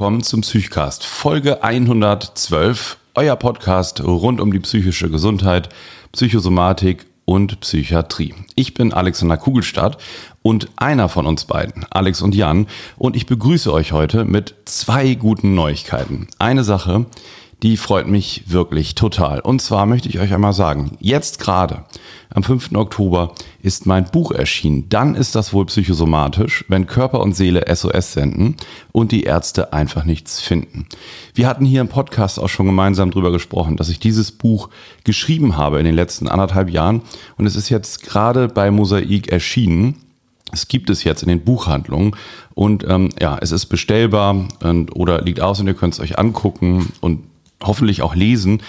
[0.00, 5.68] Willkommen zum Psychcast, Folge 112, euer Podcast rund um die psychische Gesundheit,
[6.12, 8.32] Psychosomatik und Psychiatrie.
[8.54, 9.98] Ich bin Alexander Kugelstadt
[10.40, 12.66] und einer von uns beiden, Alex und Jan,
[12.96, 16.28] und ich begrüße euch heute mit zwei guten Neuigkeiten.
[16.38, 17.04] Eine Sache,
[17.62, 19.40] die freut mich wirklich total.
[19.40, 21.84] Und zwar möchte ich euch einmal sagen, jetzt gerade
[22.32, 22.70] am 5.
[22.74, 24.88] Oktober ist mein Buch erschienen.
[24.88, 28.56] Dann ist das wohl psychosomatisch, wenn Körper und Seele SOS senden
[28.92, 30.86] und die Ärzte einfach nichts finden.
[31.34, 34.70] Wir hatten hier im Podcast auch schon gemeinsam drüber gesprochen, dass ich dieses Buch
[35.04, 37.02] geschrieben habe in den letzten anderthalb Jahren
[37.36, 39.96] und es ist jetzt gerade bei Mosaik erschienen.
[40.52, 42.16] Es gibt es jetzt in den Buchhandlungen
[42.54, 46.18] und ähm, ja, es ist bestellbar und, oder liegt aus und ihr könnt es euch
[46.18, 47.29] angucken und
[47.62, 48.62] hoffentlich auch lesen.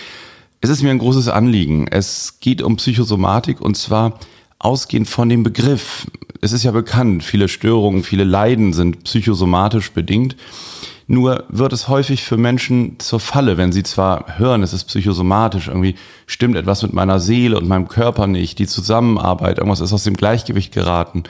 [0.62, 1.88] Es ist mir ein großes Anliegen.
[1.88, 4.20] Es geht um Psychosomatik und zwar
[4.59, 6.08] ausgehend von dem Begriff.
[6.41, 10.35] Es ist ja bekannt, viele Störungen, viele Leiden sind psychosomatisch bedingt.
[11.08, 15.68] Nur wird es häufig für Menschen zur Falle, wenn sie zwar hören, es ist psychosomatisch,
[15.68, 20.05] irgendwie stimmt etwas mit meiner Seele und meinem Körper nicht, die Zusammenarbeit, irgendwas ist aus
[20.05, 21.24] dem Gleichgewicht geraten.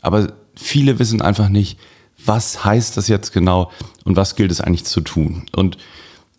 [0.00, 1.78] Aber viele wissen einfach nicht,
[2.24, 3.70] was heißt das jetzt genau
[4.04, 5.44] und was gilt es eigentlich zu tun.
[5.54, 5.78] Und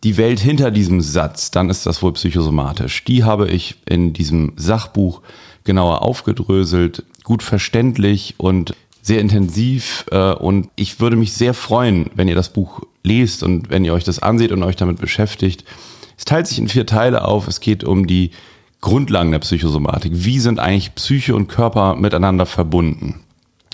[0.03, 3.03] die Welt hinter diesem Satz, dann ist das wohl psychosomatisch.
[3.05, 5.21] Die habe ich in diesem Sachbuch
[5.63, 10.05] genauer aufgedröselt, gut verständlich und sehr intensiv.
[10.11, 13.93] Äh, und ich würde mich sehr freuen, wenn ihr das Buch lest und wenn ihr
[13.93, 15.63] euch das anseht und euch damit beschäftigt.
[16.17, 17.47] Es teilt sich in vier Teile auf.
[17.47, 18.31] Es geht um die
[18.81, 20.11] Grundlagen der Psychosomatik.
[20.13, 23.21] Wie sind eigentlich Psyche und Körper miteinander verbunden?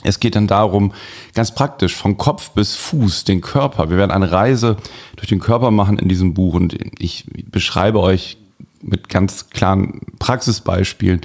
[0.04, 0.94] Es geht dann darum,
[1.34, 3.90] ganz praktisch, von Kopf bis Fuß, den Körper.
[3.90, 4.78] Wir werden eine Reise
[5.18, 8.38] durch den Körper machen in diesem Buch und ich beschreibe euch
[8.82, 11.22] mit ganz klaren Praxisbeispielen,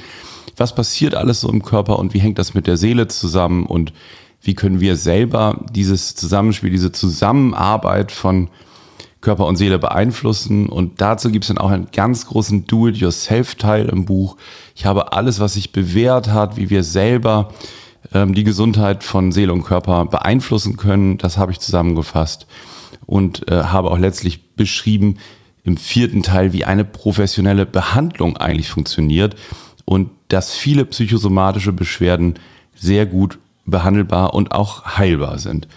[0.57, 3.93] was passiert alles so im Körper und wie hängt das mit der Seele zusammen und
[4.43, 8.49] wie können wir selber dieses Zusammenspiel, diese Zusammenarbeit von
[9.21, 10.69] Körper und Seele beeinflussen.
[10.69, 14.37] Und dazu gibt es dann auch einen ganz großen Do-it-yourself-Teil im Buch.
[14.77, 17.49] Ich habe alles, was sich bewährt hat, wie wir selber
[18.13, 21.19] ähm, die Gesundheit von Seele und Körper beeinflussen können.
[21.19, 22.47] Das habe ich zusammengefasst
[23.07, 25.19] und äh, habe auch letztlich beschrieben
[25.65, 29.35] im vierten Teil, wie eine professionelle Behandlung eigentlich funktioniert
[29.85, 32.35] und dass viele psychosomatische Beschwerden
[32.75, 35.69] sehr gut behandelbar und auch heilbar sind.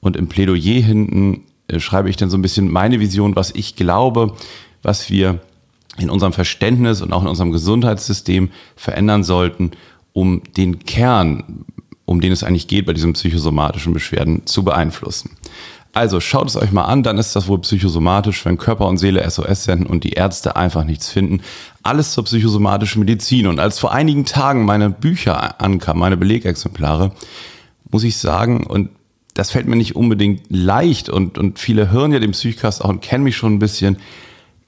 [0.00, 3.76] Und im Plädoyer hinten äh, schreibe ich dann so ein bisschen meine Vision, was ich
[3.76, 4.34] glaube,
[4.82, 5.40] was wir
[5.98, 9.72] in unserem Verständnis und auch in unserem Gesundheitssystem verändern sollten,
[10.12, 11.64] um den Kern
[12.06, 15.30] um den es eigentlich geht bei diesen psychosomatischen Beschwerden, zu beeinflussen.
[15.94, 19.28] Also schaut es euch mal an, dann ist das wohl psychosomatisch, wenn Körper und Seele
[19.30, 21.40] SOS senden und die Ärzte einfach nichts finden.
[21.84, 23.46] Alles zur psychosomatischen Medizin.
[23.46, 27.12] Und als vor einigen Tagen meine Bücher ankamen, meine Belegexemplare,
[27.90, 28.90] muss ich sagen, und
[29.34, 33.00] das fällt mir nicht unbedingt leicht und, und viele hören ja den Psychcast auch und
[33.00, 33.98] kennen mich schon ein bisschen.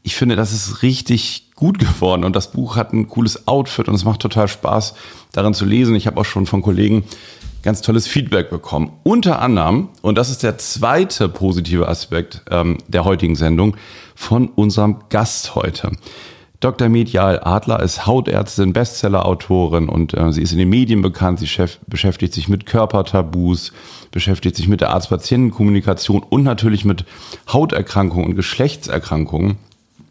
[0.04, 3.94] Ich finde, das ist richtig gut geworden und das Buch hat ein cooles Outfit und
[3.94, 4.94] es macht total Spaß,
[5.33, 5.97] darin zu lesen.
[5.97, 7.05] Ich habe auch schon von Kollegen
[7.62, 8.93] ganz tolles Feedback bekommen.
[9.03, 13.77] Unter anderem, und das ist der zweite positive Aspekt ähm, der heutigen Sendung,
[14.15, 15.91] von unserem Gast heute.
[16.61, 16.89] Dr.
[16.89, 21.39] Medial Adler ist Hautärztin, Bestsellerautorin und äh, sie ist in den Medien bekannt.
[21.39, 21.49] Sie
[21.87, 23.72] beschäftigt sich mit Körpertabus,
[24.11, 27.05] beschäftigt sich mit der Arzt-Patienten-Kommunikation und natürlich mit
[27.53, 29.59] Hauterkrankungen und Geschlechtserkrankungen.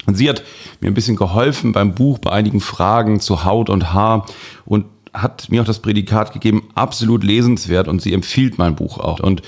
[0.06, 0.44] Und sie hat
[0.82, 4.26] mir ein bisschen geholfen beim Buch bei einigen Fragen zu Haut und Haar
[4.66, 9.20] und hat mir auch das Prädikat gegeben, absolut lesenswert und sie empfiehlt mein Buch auch.
[9.20, 9.42] Und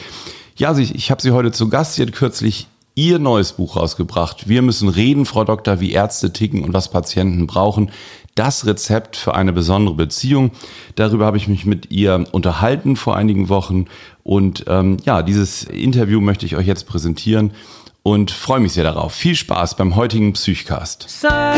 [0.55, 1.95] ja, ich, ich habe sie heute zu Gast.
[1.95, 4.49] Sie hat kürzlich ihr neues Buch rausgebracht.
[4.49, 7.91] Wir müssen reden, Frau Doktor, wie Ärzte ticken und was Patienten brauchen.
[8.33, 10.51] Das Rezept für eine besondere Beziehung.
[10.95, 13.85] Darüber habe ich mich mit ihr unterhalten vor einigen Wochen.
[14.23, 17.51] Und ähm, ja, dieses Interview möchte ich euch jetzt präsentieren
[18.07, 19.13] und freue mich sehr darauf.
[19.13, 21.07] Viel Spaß beim heutigen Psychcast.
[21.07, 21.57] Psychcast.de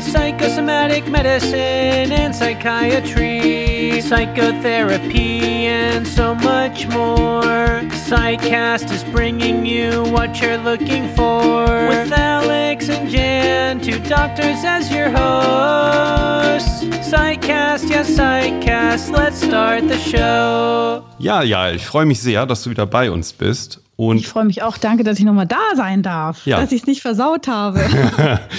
[0.00, 3.63] psychosomatic medicine and psychiatry,
[4.00, 7.82] psychotherapy, and so much more.
[8.06, 11.64] Psychcast is bringing you what you're looking for.
[11.88, 16.84] With Alex and Jan, two doctors as your hosts.
[17.08, 21.04] Psychcast, ja, Psychcast, let's start the show.
[21.18, 23.80] Ja, ja, ich freue mich sehr, dass du wieder bei uns bist.
[23.96, 24.76] Und ich freue mich auch.
[24.76, 26.60] Danke, dass ich nochmal da sein darf, ja.
[26.60, 27.80] dass ich es nicht versaut habe.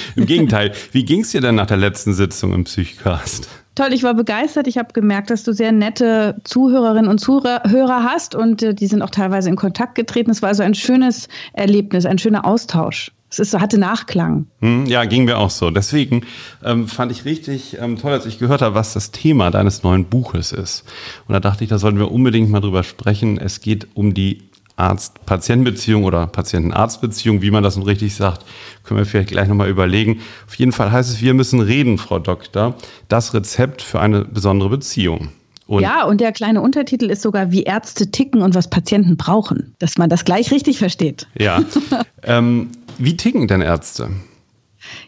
[0.15, 0.71] Im Gegenteil.
[0.91, 3.49] Wie ging es dir denn nach der letzten Sitzung im Psychcast?
[3.75, 4.67] Toll, ich war begeistert.
[4.67, 9.01] Ich habe gemerkt, dass du sehr nette Zuhörerinnen und Zuhörer hast und äh, die sind
[9.01, 10.31] auch teilweise in Kontakt getreten.
[10.31, 13.11] Es war also ein schönes Erlebnis, ein schöner Austausch.
[13.29, 14.47] Es ist, hatte Nachklang.
[14.61, 15.71] Hm, ja, ging mir auch so.
[15.71, 16.21] Deswegen
[16.63, 20.05] ähm, fand ich richtig ähm, toll, als ich gehört habe, was das Thema deines neuen
[20.05, 20.85] Buches ist.
[21.27, 23.37] Und da dachte ich, da sollten wir unbedingt mal drüber sprechen.
[23.37, 24.43] Es geht um die
[24.77, 28.45] Arzt-Patienten-Beziehung oder Patienten-Arzt-Beziehung, wie man das nun richtig sagt,
[28.83, 30.21] können wir vielleicht gleich nochmal überlegen.
[30.47, 32.75] Auf jeden Fall heißt es, wir müssen reden, Frau Doktor,
[33.07, 35.29] das Rezept für eine besondere Beziehung.
[35.67, 39.75] Und ja, und der kleine Untertitel ist sogar, wie Ärzte ticken und was Patienten brauchen,
[39.79, 41.27] dass man das gleich richtig versteht.
[41.39, 41.63] Ja.
[42.23, 42.69] ähm,
[42.99, 44.09] wie ticken denn Ärzte?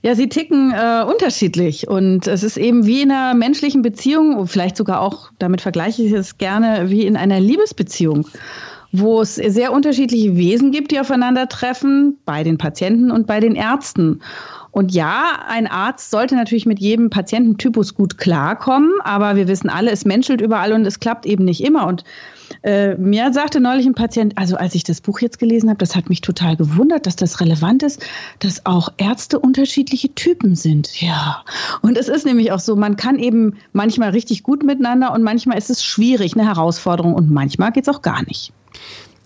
[0.02, 4.76] Ja, sie ticken äh, unterschiedlich und es ist eben wie in einer menschlichen Beziehung, vielleicht
[4.76, 8.28] sogar auch, damit vergleiche ich es gerne, wie in einer Liebesbeziehung
[8.92, 14.22] wo es sehr unterschiedliche Wesen gibt, die aufeinandertreffen, bei den Patienten und bei den Ärzten.
[14.78, 19.90] Und ja, ein Arzt sollte natürlich mit jedem Patiententypus gut klarkommen, aber wir wissen alle,
[19.90, 21.88] es menschelt überall und es klappt eben nicht immer.
[21.88, 22.04] Und
[22.62, 25.96] äh, mir sagte neulich ein Patient, also als ich das Buch jetzt gelesen habe, das
[25.96, 28.06] hat mich total gewundert, dass das relevant ist,
[28.38, 31.02] dass auch Ärzte unterschiedliche Typen sind.
[31.02, 31.44] Ja.
[31.82, 35.58] Und es ist nämlich auch so, man kann eben manchmal richtig gut miteinander und manchmal
[35.58, 38.54] ist es schwierig, eine Herausforderung und manchmal geht es auch gar nicht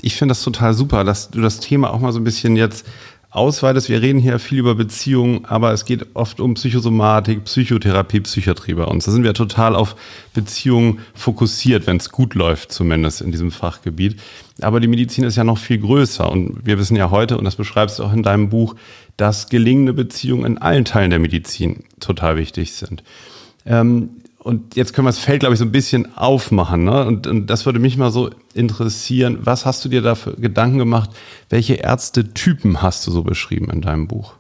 [0.02, 2.86] ich finde das total super, dass du das Thema auch mal so ein bisschen jetzt
[3.32, 3.88] ausweitest.
[3.88, 8.84] Wir reden hier viel über Beziehungen, aber es geht oft um Psychosomatik, Psychotherapie, Psychiatrie bei
[8.84, 9.06] uns.
[9.06, 9.96] Da sind wir total auf
[10.34, 14.20] Beziehungen fokussiert, wenn es gut läuft, zumindest in diesem Fachgebiet.
[14.60, 17.56] Aber die Medizin ist ja noch viel größer und wir wissen ja heute, und das
[17.56, 18.76] beschreibst du auch in deinem Buch,
[19.16, 23.02] dass gelingende Beziehungen in allen Teilen der Medizin total wichtig sind.
[23.66, 24.10] Ähm,
[24.44, 26.84] und jetzt können wir das Feld, glaube ich, so ein bisschen aufmachen.
[26.84, 27.06] Ne?
[27.06, 29.40] Und, und das würde mich mal so interessieren.
[29.44, 31.12] Was hast du dir da für Gedanken gemacht?
[31.50, 34.34] Welche Ärztetypen hast du so beschrieben in deinem Buch?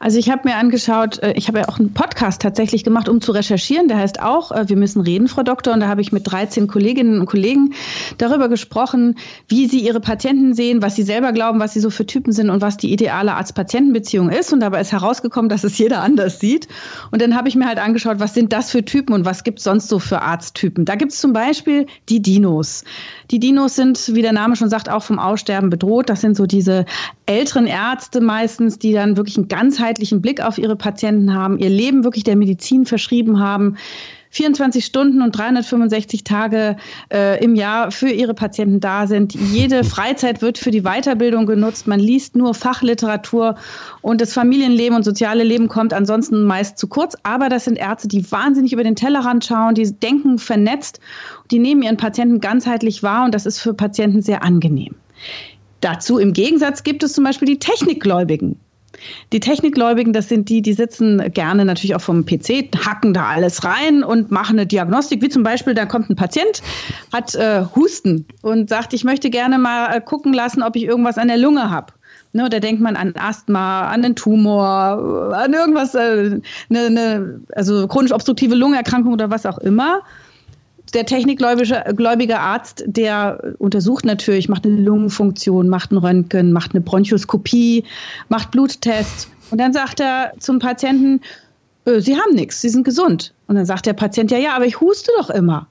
[0.00, 3.20] Also ich habe mir angeschaut, äh, ich habe ja auch einen Podcast tatsächlich gemacht, um
[3.20, 3.88] zu recherchieren.
[3.88, 5.74] Der heißt auch, äh, wir müssen reden, Frau Doktor.
[5.74, 7.74] Und da habe ich mit 13 Kolleginnen und Kollegen
[8.18, 9.16] darüber gesprochen,
[9.48, 12.50] wie sie ihre Patienten sehen, was sie selber glauben, was sie so für Typen sind
[12.50, 14.52] und was die ideale Arzt-Patienten-Beziehung ist.
[14.52, 16.68] Und dabei ist herausgekommen, dass es jeder anders sieht.
[17.10, 19.58] Und dann habe ich mir halt angeschaut, was sind das für Typen und was gibt
[19.58, 20.84] es sonst so für Arzttypen.
[20.84, 22.84] Da gibt es zum Beispiel die Dinos.
[23.30, 26.08] Die Dinos sind, wie der Name schon sagt, auch vom Aussterben bedroht.
[26.08, 26.84] Das sind so diese
[27.26, 32.04] älteren Ärzte meistens, die dann wirklich einen ganzheitlichen Blick auf ihre Patienten haben, ihr Leben
[32.04, 33.76] wirklich der Medizin verschrieben haben.
[34.28, 36.76] 24 Stunden und 365 Tage
[37.10, 39.32] äh, im Jahr für ihre Patienten da sind.
[39.32, 41.86] Jede Freizeit wird für die Weiterbildung genutzt.
[41.86, 43.54] Man liest nur Fachliteratur
[44.02, 47.16] und das Familienleben und soziale Leben kommt ansonsten meist zu kurz.
[47.22, 51.00] Aber das sind Ärzte, die wahnsinnig über den Tellerrand schauen, die denken vernetzt,
[51.50, 54.96] die nehmen ihren Patienten ganzheitlich wahr und das ist für Patienten sehr angenehm.
[55.80, 58.60] Dazu im Gegensatz gibt es zum Beispiel die Technikgläubigen.
[59.32, 63.64] Die Technikgläubigen, das sind die, die sitzen gerne natürlich auch vom PC, hacken da alles
[63.64, 66.62] rein und machen eine Diagnostik, wie zum Beispiel, da kommt ein Patient,
[67.12, 71.18] hat äh, Husten und sagt, ich möchte gerne mal äh, gucken lassen, ob ich irgendwas
[71.18, 71.92] an der Lunge habe.
[72.32, 77.86] Ne, da denkt man an Asthma, an einen Tumor, an irgendwas, äh, eine, eine, also
[77.88, 80.02] chronisch obstruktive Lungenerkrankung oder was auch immer
[80.94, 87.84] der technikgläubige Arzt, der untersucht natürlich, macht eine Lungenfunktion, macht ein Röntgen, macht eine Bronchoskopie,
[88.28, 89.28] macht Bluttest.
[89.50, 91.20] Und dann sagt er zum Patienten,
[91.84, 93.32] äh, Sie haben nichts, Sie sind gesund.
[93.46, 95.66] Und dann sagt der Patient, ja, ja, aber ich huste doch immer.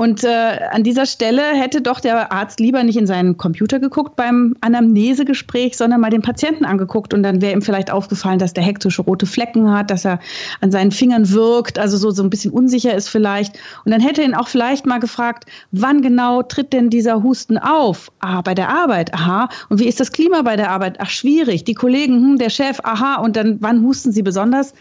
[0.00, 4.16] Und äh, an dieser Stelle hätte doch der Arzt lieber nicht in seinen Computer geguckt
[4.16, 7.12] beim Anamnesegespräch, sondern mal den Patienten angeguckt.
[7.12, 10.18] Und dann wäre ihm vielleicht aufgefallen, dass der hektische rote Flecken hat, dass er
[10.62, 13.58] an seinen Fingern wirkt, also so, so ein bisschen unsicher ist vielleicht.
[13.84, 17.58] Und dann hätte er ihn auch vielleicht mal gefragt, wann genau tritt denn dieser Husten
[17.58, 18.10] auf?
[18.20, 19.50] Ah, bei der Arbeit, aha.
[19.68, 20.96] Und wie ist das Klima bei der Arbeit?
[20.98, 21.64] Ach, schwierig.
[21.64, 23.16] Die Kollegen, hm, der Chef, aha.
[23.16, 24.72] Und dann, wann husten sie besonders?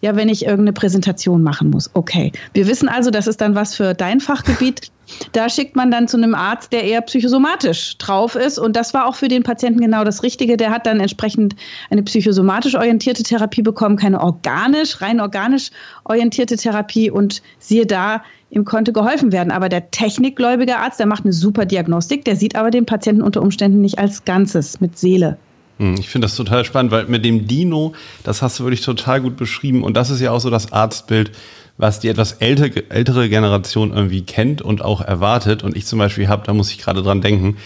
[0.00, 1.90] Ja, wenn ich irgendeine Präsentation machen muss.
[1.94, 2.32] Okay.
[2.52, 4.90] Wir wissen also, das ist dann was für dein Fachgebiet.
[5.32, 8.58] Da schickt man dann zu einem Arzt, der eher psychosomatisch drauf ist.
[8.58, 10.56] Und das war auch für den Patienten genau das Richtige.
[10.56, 11.54] Der hat dann entsprechend
[11.90, 15.70] eine psychosomatisch orientierte Therapie bekommen, keine organisch, rein organisch
[16.04, 17.10] orientierte Therapie.
[17.10, 19.52] Und siehe da, ihm konnte geholfen werden.
[19.52, 23.42] Aber der technikgläubige Arzt, der macht eine super Diagnostik, der sieht aber den Patienten unter
[23.42, 25.38] Umständen nicht als Ganzes mit Seele.
[25.78, 27.92] Hm, ich finde das total spannend, weil mit dem Dino,
[28.24, 29.82] das hast du wirklich total gut beschrieben.
[29.82, 31.32] Und das ist ja auch so das Arztbild,
[31.78, 35.62] was die etwas ältere, ältere Generation irgendwie kennt und auch erwartet.
[35.62, 37.56] Und ich zum Beispiel habe, da muss ich gerade dran denken,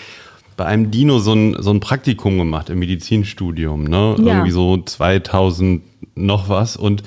[0.57, 4.17] bei einem Dino so ein, so ein Praktikum gemacht im Medizinstudium, ne?
[4.19, 4.25] Ja.
[4.25, 5.83] Irgendwie so 2000
[6.17, 6.76] noch was.
[6.76, 7.02] Und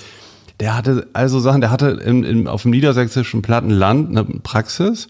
[0.60, 5.08] der hatte also Sachen, der hatte in, in, auf dem niedersächsischen Plattenland eine Praxis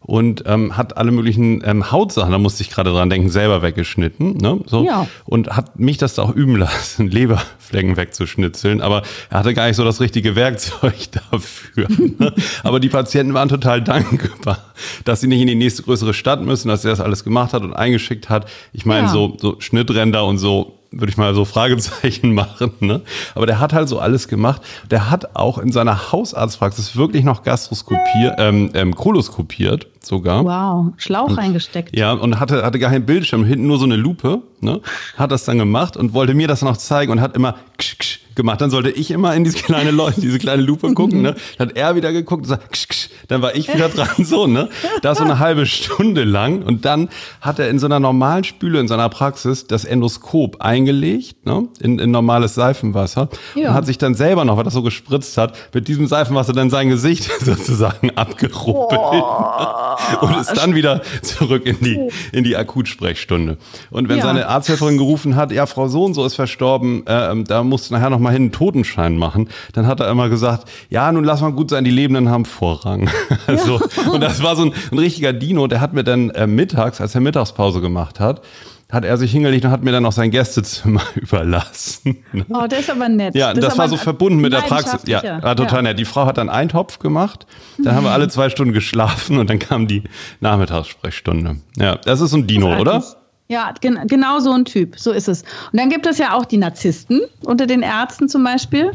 [0.00, 4.38] und ähm, hat alle möglichen ähm, Hautsachen, da musste ich gerade dran denken, selber weggeschnitten.
[4.38, 4.58] Ne?
[4.66, 4.84] So.
[4.84, 5.06] Ja.
[5.26, 8.80] Und hat mich das da auch üben lassen, Leberflecken wegzuschnitzeln.
[8.80, 10.94] Aber er hatte gar nicht so das richtige Werkzeug
[11.30, 11.86] dafür.
[12.18, 12.34] Ne?
[12.64, 14.58] Aber die Patienten waren total dankbar,
[15.04, 17.62] dass sie nicht in die nächste größere Stadt müssen, dass er das alles gemacht hat
[17.62, 18.50] und eingeschickt hat.
[18.72, 19.12] Ich meine, ja.
[19.12, 22.72] so, so Schnittränder und so würde ich mal so Fragezeichen machen.
[22.80, 23.02] Ne?
[23.34, 24.62] Aber der hat halt so alles gemacht.
[24.90, 30.44] Der hat auch in seiner Hausarztpraxis wirklich noch Gastroskopiert, ähm, ähm, Koloskopiert sogar.
[30.44, 31.96] Wow, Schlauch und, reingesteckt.
[31.96, 34.42] Ja, und hatte, hatte gar keinen Bildschirm, hinten nur so eine Lupe.
[34.60, 34.80] Ne?
[35.16, 38.20] Hat das dann gemacht und wollte mir das noch zeigen und hat immer ksch, ksch,
[38.34, 38.60] gemacht.
[38.60, 41.22] Dann sollte ich immer in diese kleine Leute, diese kleine Lupe gucken.
[41.22, 41.34] Ne?
[41.56, 43.10] Dann hat er wieder geguckt und sagt, ksch, ksch.
[43.28, 44.08] dann war ich wieder dran.
[44.18, 44.68] So, ne?
[45.02, 46.62] Das so eine halbe Stunde lang.
[46.62, 47.08] Und dann
[47.40, 51.68] hat er in so einer normalen Spüle in seiner Praxis das Endoskop eingelegt, ne?
[51.80, 53.28] in, in normales Seifenwasser.
[53.54, 53.70] Ja.
[53.70, 56.70] Und hat sich dann selber noch, weil das so gespritzt hat, mit diesem Seifenwasser dann
[56.70, 59.00] sein Gesicht sozusagen abgerubbelt.
[59.00, 59.89] Oh.
[60.20, 63.58] Und ist dann wieder zurück in die, in die Akutsprechstunde.
[63.90, 64.24] Und wenn ja.
[64.24, 68.10] seine Arzthelferin gerufen hat, ja, Frau Sohn so ist verstorben, äh, da musst du nachher
[68.10, 71.52] noch mal hin einen Totenschein machen, dann hat er immer gesagt, ja, nun lass mal
[71.52, 73.10] gut sein, die Lebenden haben Vorrang.
[73.46, 74.10] also, ja.
[74.10, 77.14] Und das war so ein, ein richtiger Dino, der hat mir dann äh, mittags, als
[77.14, 78.42] er Mittagspause gemacht hat,
[78.90, 82.24] hat er sich hingelegt und hat mir dann auch sein Gästezimmer überlassen.
[82.48, 83.34] Oh, das ist aber nett.
[83.34, 85.02] Ja, das, das war so verbunden mit der Praxis.
[85.06, 85.82] Ja, war total ja.
[85.82, 85.98] nett.
[85.98, 87.46] Die Frau hat dann einen Topf gemacht,
[87.78, 90.02] dann haben wir alle zwei Stunden geschlafen und dann kam die
[90.40, 91.56] Nachmittagssprechstunde.
[91.76, 93.02] Ja, das ist so ein Dino, oder?
[93.50, 95.42] Ja, gen genau so ein Typ, so ist es.
[95.72, 98.92] Und dann gibt es ja auch die Narzissten unter den Ärzten zum Beispiel.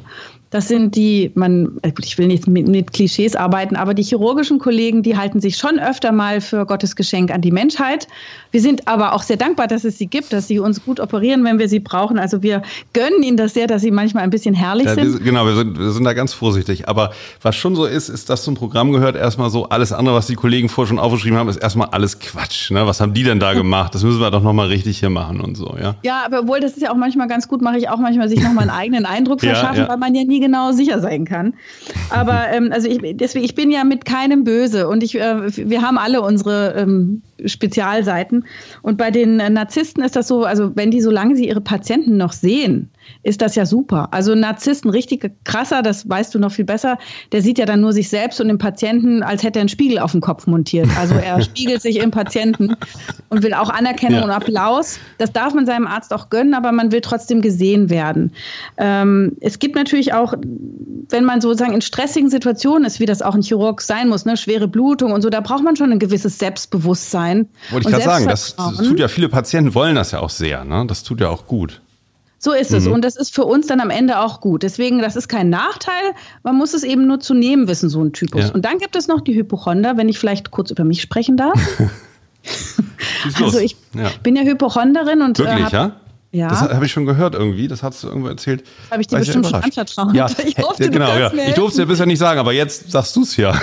[0.56, 4.58] Das sind die, man, äh, ich will nicht mit, mit, Klischees arbeiten, aber die chirurgischen
[4.58, 8.08] Kollegen, die halten sich schon öfter mal für Gottes Geschenk an die Menschheit.
[8.52, 11.44] Wir sind aber auch sehr dankbar, dass es sie gibt, dass sie uns gut operieren,
[11.44, 12.18] wenn wir sie brauchen.
[12.18, 12.62] Also wir
[12.94, 15.20] gönnen ihnen das sehr, dass sie manchmal ein bisschen herrlich ja, sind.
[15.20, 16.88] Wir, genau, wir sind, wir sind da ganz vorsichtig.
[16.88, 20.28] Aber was schon so ist, ist, dass zum Programm gehört erstmal so, alles andere, was
[20.28, 22.72] die Kollegen vorher schon aufgeschrieben haben, ist erstmal alles Quatsch.
[22.72, 22.88] Ne?
[22.88, 23.94] Was haben die denn da gemacht?
[23.94, 25.96] Das müssen wir doch nochmal richtig hier machen und so, ja.
[26.04, 28.42] Ja, aber obwohl das ist ja auch manchmal ganz gut, mache ich auch manchmal sich
[28.42, 29.90] nochmal einen eigenen Eindruck verschaffen, ja, ja.
[29.90, 31.54] weil man ja nie genau sicher sein kann.
[32.10, 35.82] Aber ähm, also ich, deswegen, ich bin ja mit keinem böse und ich, äh, wir
[35.82, 38.46] haben alle unsere ähm, Spezialseiten.
[38.82, 42.32] Und bei den Narzissten ist das so, also wenn die, solange sie ihre Patienten noch
[42.32, 42.90] sehen,
[43.24, 44.08] ist das ja super.
[44.12, 46.98] Also ein Narzisst, ein richtig krasser, das weißt du noch viel besser,
[47.32, 50.00] der sieht ja dann nur sich selbst und den Patienten, als hätte er einen Spiegel
[50.00, 50.88] auf dem Kopf montiert.
[50.98, 52.76] Also er spiegelt sich im Patienten
[53.30, 54.26] und will auch Anerkennung ja.
[54.26, 55.00] und Applaus.
[55.18, 58.32] Das darf man seinem Arzt auch gönnen, aber man will trotzdem gesehen werden.
[58.78, 60.34] Ähm, es gibt natürlich auch,
[61.10, 64.38] wenn man sozusagen in stressigen Situationen ist, wie das auch ein Chirurg sein muss, ne,
[64.38, 67.25] schwere Blutung und so, da braucht man schon ein gewisses Selbstbewusstsein.
[67.72, 70.64] Wollte ich gerade sagen, das, das tut ja, viele Patienten wollen das ja auch sehr,
[70.64, 70.86] ne?
[70.88, 71.82] Das tut ja auch gut.
[72.38, 72.78] So ist mhm.
[72.78, 72.88] es.
[72.88, 74.64] Und das ist für uns dann am Ende auch gut.
[74.64, 76.14] Deswegen, das ist kein Nachteil.
[76.44, 78.46] Man muss es eben nur zu nehmen wissen, so ein Typus.
[78.46, 78.54] Ja.
[78.54, 81.60] Und dann gibt es noch die Hypochonder, wenn ich vielleicht kurz über mich sprechen darf.
[83.42, 84.12] also ich ja.
[84.22, 85.40] bin ja Hypochonderin und.
[85.40, 85.96] Wirklich, äh, ja?
[86.36, 86.50] Ja.
[86.50, 87.68] Das habe ich schon gehört irgendwie.
[87.68, 88.64] Das hast du irgendwo erzählt.
[88.92, 90.06] Habe ich dir bestimmt schon anvertraut.
[90.14, 91.16] Ja, ich durfte, genau.
[91.16, 91.34] Ja.
[91.34, 93.60] Ich durfte es ja bisher nicht sagen, aber jetzt sagst du es ja.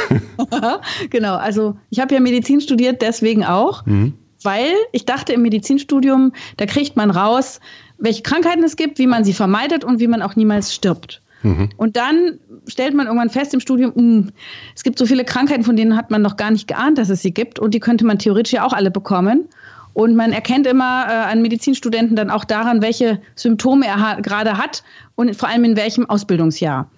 [1.11, 1.37] genau.
[1.37, 3.85] Also ich habe ja Medizin studiert, deswegen auch.
[3.85, 4.15] Mhm.
[4.43, 7.61] Weil ich dachte im Medizinstudium, da kriegt man raus,
[7.99, 11.23] welche Krankheiten es gibt, wie man sie vermeidet und wie man auch niemals stirbt.
[11.43, 11.69] Mhm.
[11.77, 14.33] Und dann stellt man irgendwann fest im Studium, mh, hm,
[14.75, 17.23] es gibt so viele Krankheiten, von denen hat man noch gar nicht geahnt, dass es
[17.23, 19.49] sie gibt und die könnte man theoretisch ja auch alle bekommen.
[19.95, 24.57] Und man erkennt immer äh, an Medizinstudenten dann auch daran, welche Symptome er ha gerade
[24.57, 24.83] hat
[25.17, 26.89] und vor allem in welchem Ausbildungsjahr.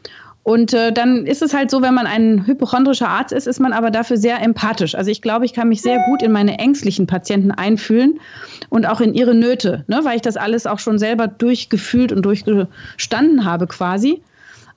[0.45, 3.73] Und äh, dann ist es halt so, wenn man ein hypochondrischer Arzt ist, ist man
[3.73, 4.95] aber dafür sehr empathisch.
[4.95, 8.21] Also ich glaube, ich kann mich sehr gut in meine ängstlichen Patienten einfühlen
[8.69, 12.23] und auch in ihre Nöte, ne, weil ich das alles auch schon selber durchgefühlt und
[12.23, 14.23] durchgestanden habe quasi.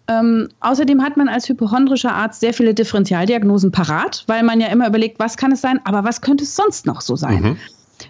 [0.07, 4.88] Ähm, außerdem hat man als hypochondrischer Arzt sehr viele Differentialdiagnosen parat, weil man ja immer
[4.88, 7.41] überlegt, was kann es sein, aber was könnte es sonst noch so sein?
[7.41, 7.57] Mhm.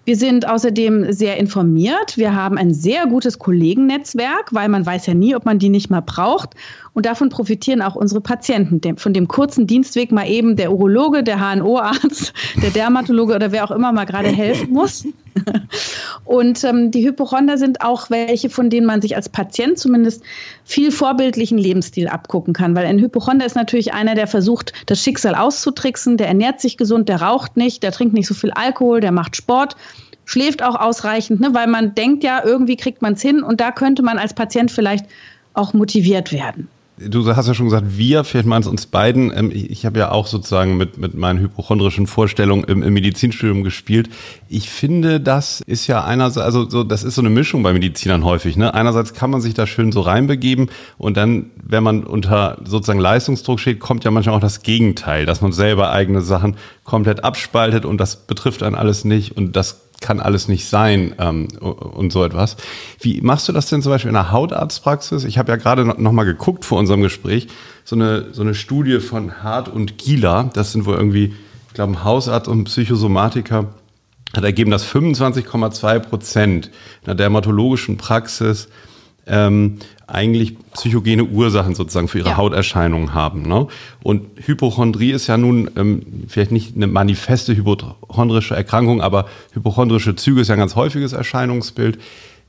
[0.06, 2.18] Wir sind außerdem sehr informiert.
[2.18, 5.90] Wir haben ein sehr gutes Kollegennetzwerk, weil man weiß ja nie, ob man die nicht
[5.90, 6.56] mal braucht.
[6.98, 8.98] Und davon profitieren auch unsere Patienten.
[8.98, 13.70] Von dem kurzen Dienstweg mal eben der Urologe, der HNO-Arzt, der Dermatologe oder wer auch
[13.70, 15.06] immer mal gerade helfen muss.
[16.26, 20.24] Und ähm, die Hypochonder sind auch welche, von denen man sich als Patient zumindest
[20.64, 22.76] viel vorbildlichen Lebensstil abgucken kann.
[22.76, 27.10] Weil ein Hypochonder ist natürlich einer, der versucht, das Schicksal auszutricksen, der ernährt sich gesund,
[27.10, 29.76] der raucht nicht, der trinkt nicht so viel Alkohol, der macht Sport
[30.26, 31.54] schläft auch ausreichend, ne?
[31.54, 34.72] weil man denkt ja, irgendwie kriegt man es hin und da könnte man als Patient
[34.72, 35.06] vielleicht
[35.54, 39.32] auch motiviert werden du hast ja schon gesagt, wir, vielleicht meinst uns beiden.
[39.36, 44.10] Ähm, ich habe ja auch sozusagen mit, mit meinen hypochondrischen Vorstellungen im, im, Medizinstudium gespielt.
[44.50, 48.24] Ich finde, das ist ja einerseits, also so, das ist so eine Mischung bei Medizinern
[48.24, 48.58] häufig.
[48.58, 48.74] Ne?
[48.74, 53.60] Einerseits kann man sich da schön so reinbegeben und dann, wenn man unter sozusagen Leistungsdruck
[53.60, 58.00] steht, kommt ja manchmal auch das Gegenteil, dass man selber eigene Sachen komplett abspaltet und
[58.00, 62.58] das betrifft einen alles nicht und das kann alles nicht sein ähm, und so etwas.
[63.00, 65.24] Wie machst du das denn zum Beispiel in der Hautarztpraxis?
[65.24, 67.48] Ich habe ja gerade noch, mal geguckt vor unserem Gespräch,
[67.84, 71.34] so eine, so eine Studie von Hart und Gieler, das sind wohl irgendwie,
[71.68, 73.74] ich glaube, ein Hausarzt und Psychosomatiker,
[74.36, 76.72] hat ergeben, dass 25,2 Prozent
[77.06, 78.68] der dermatologischen Praxis
[79.26, 82.38] ähm, eigentlich psychogene Ursachen sozusagen für ihre ja.
[82.38, 83.42] Hauterscheinungen haben.
[83.42, 83.68] Ne?
[84.02, 90.42] Und Hypochondrie ist ja nun ähm, vielleicht nicht eine manifeste hypochondrische Erkrankung, aber hypochondrische Züge
[90.42, 92.00] ist ja ein ganz häufiges Erscheinungsbild.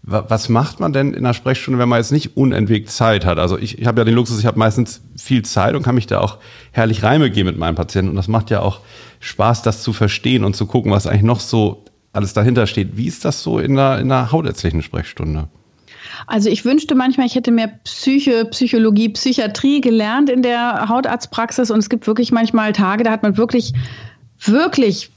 [0.02, 3.38] Was macht man denn in einer Sprechstunde, wenn man jetzt nicht unentwegt Zeit hat?
[3.40, 6.06] Also ich, ich habe ja den Luxus, ich habe meistens viel Zeit und kann mich
[6.06, 6.38] da auch
[6.70, 8.10] herrlich Reime gehen mit meinen Patienten.
[8.10, 8.80] Und das macht ja auch
[9.18, 12.96] Spaß, das zu verstehen und zu gucken, was eigentlich noch so alles dahinter steht.
[12.96, 15.48] Wie ist das so in einer, in einer hautärztlichen Sprechstunde?
[16.26, 21.78] Also ich wünschte manchmal, ich hätte mehr Psyche, Psychologie, Psychiatrie gelernt in der Hautarztpraxis und
[21.78, 23.72] es gibt wirklich manchmal Tage, da hat man wirklich,
[24.40, 25.10] wirklich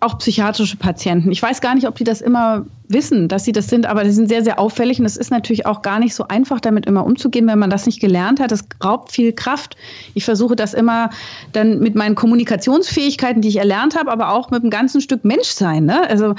[0.00, 1.30] auch psychiatrische Patienten.
[1.30, 4.10] Ich weiß gar nicht, ob die das immer wissen, dass sie das sind, aber die
[4.10, 7.04] sind sehr, sehr auffällig und es ist natürlich auch gar nicht so einfach, damit immer
[7.04, 8.50] umzugehen, wenn man das nicht gelernt hat.
[8.50, 9.76] Das raubt viel Kraft.
[10.14, 11.10] Ich versuche das immer
[11.52, 15.86] dann mit meinen Kommunikationsfähigkeiten, die ich erlernt habe, aber auch mit einem ganzen Stück Menschsein.
[15.86, 16.08] Ne?
[16.08, 16.34] Also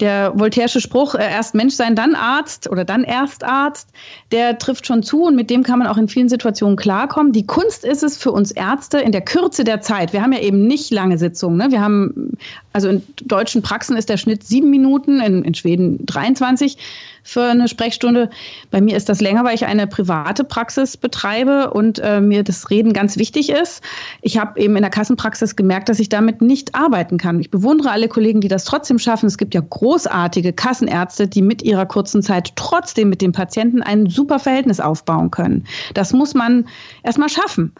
[0.00, 3.88] der voltairesche Spruch, äh, erst Mensch sein, dann Arzt oder dann erst Arzt,
[4.30, 7.32] der trifft schon zu und mit dem kann man auch in vielen Situationen klarkommen.
[7.32, 10.12] Die Kunst ist es für uns Ärzte in der Kürze der Zeit.
[10.12, 11.58] Wir haben ja eben nicht lange Sitzungen.
[11.58, 11.72] Ne?
[11.72, 12.32] Wir haben,
[12.72, 16.76] also in deutschen Praxen ist der Schnitt sieben Minuten, in, in Schweden 23
[17.22, 18.30] für eine Sprechstunde.
[18.70, 22.70] Bei mir ist das länger, weil ich eine private Praxis betreibe und äh, mir das
[22.70, 23.82] Reden ganz wichtig ist.
[24.22, 27.38] Ich habe eben in der Kassenpraxis gemerkt, dass ich damit nicht arbeiten kann.
[27.40, 29.26] Ich bewundere alle Kollegen, die das trotzdem schaffen.
[29.26, 34.08] Es gibt ja großartige Kassenärzte, die mit ihrer kurzen Zeit trotzdem mit dem Patienten ein
[34.08, 35.64] super Verhältnis aufbauen können.
[35.94, 36.66] Das muss man
[37.02, 37.72] erstmal schaffen.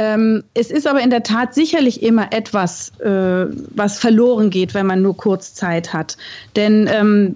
[0.00, 4.86] Ähm, es ist aber in der Tat sicherlich immer etwas, äh, was verloren geht, wenn
[4.86, 6.16] man nur kurz Zeit hat.
[6.56, 7.34] Denn ähm,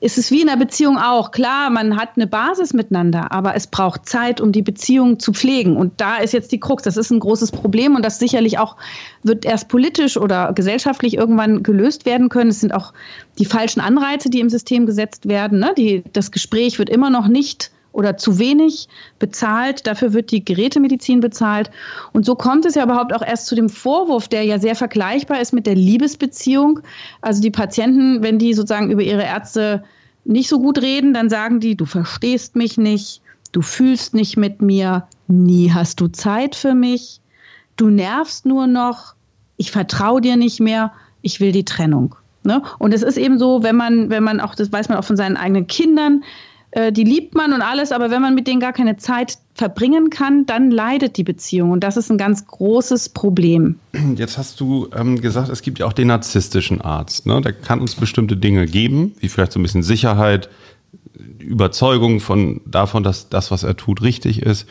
[0.00, 1.32] es ist wie in einer Beziehung auch.
[1.32, 5.76] Klar, man hat eine Basis miteinander, aber es braucht Zeit, um die Beziehung zu pflegen.
[5.76, 6.84] Und da ist jetzt die Krux.
[6.84, 8.76] Das ist ein großes Problem und das sicherlich auch
[9.24, 12.50] wird erst politisch oder gesellschaftlich irgendwann gelöst werden können.
[12.50, 12.92] Es sind auch
[13.40, 15.58] die falschen Anreize, die im System gesetzt werden.
[15.58, 15.74] Ne?
[15.76, 19.86] Die, das Gespräch wird immer noch nicht oder zu wenig bezahlt.
[19.86, 21.70] Dafür wird die Gerätemedizin bezahlt.
[22.12, 25.40] Und so kommt es ja überhaupt auch erst zu dem Vorwurf, der ja sehr vergleichbar
[25.40, 26.80] ist mit der Liebesbeziehung.
[27.22, 29.84] Also die Patienten, wenn die sozusagen über ihre Ärzte
[30.24, 34.60] nicht so gut reden, dann sagen die, du verstehst mich nicht, du fühlst nicht mit
[34.60, 37.20] mir, nie hast du Zeit für mich,
[37.76, 39.14] du nervst nur noch,
[39.56, 42.16] ich vertraue dir nicht mehr, ich will die Trennung.
[42.42, 42.62] Ne?
[42.78, 45.16] Und es ist eben so, wenn man, wenn man auch, das weiß man auch von
[45.16, 46.24] seinen eigenen Kindern,
[46.74, 50.10] äh, die liebt man und alles, aber wenn man mit denen gar keine Zeit verbringen
[50.10, 51.70] kann, dann leidet die Beziehung.
[51.70, 53.76] Und das ist ein ganz großes Problem.
[54.16, 57.26] Jetzt hast du ähm, gesagt, es gibt ja auch den narzisstischen Arzt.
[57.26, 57.40] Ne?
[57.40, 60.48] Der kann uns bestimmte Dinge geben, wie vielleicht so ein bisschen Sicherheit,
[61.38, 64.66] Überzeugung von, davon, dass das, was er tut, richtig ist.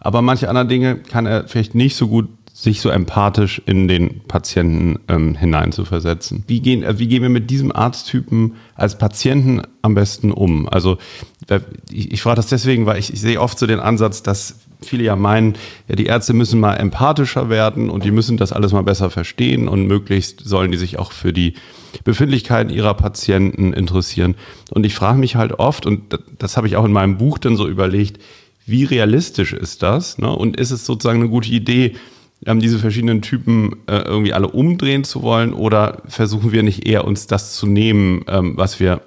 [0.00, 4.20] Aber manche andere Dinge kann er vielleicht nicht so gut sich so empathisch in den
[4.28, 6.44] Patienten ähm, hineinzuversetzen.
[6.46, 10.68] Wie gehen, äh, wie gehen wir mit diesem Arzttypen als Patienten am besten um?
[10.68, 10.98] Also
[11.90, 15.02] ich, ich frage das deswegen, weil ich, ich sehe oft so den Ansatz, dass viele
[15.02, 15.54] ja meinen,
[15.88, 19.66] ja, die Ärzte müssen mal empathischer werden und die müssen das alles mal besser verstehen
[19.66, 21.54] und möglichst sollen die sich auch für die
[22.04, 24.36] Befindlichkeiten ihrer Patienten interessieren.
[24.70, 27.38] Und ich frage mich halt oft, und das, das habe ich auch in meinem Buch
[27.38, 28.20] dann so überlegt,
[28.64, 30.18] wie realistisch ist das?
[30.18, 30.30] Ne?
[30.30, 31.94] Und ist es sozusagen eine gute Idee,
[32.46, 37.04] ähm, diese verschiedenen Typen äh, irgendwie alle umdrehen zu wollen oder versuchen wir nicht eher
[37.04, 39.00] uns das zu nehmen, ähm, was wir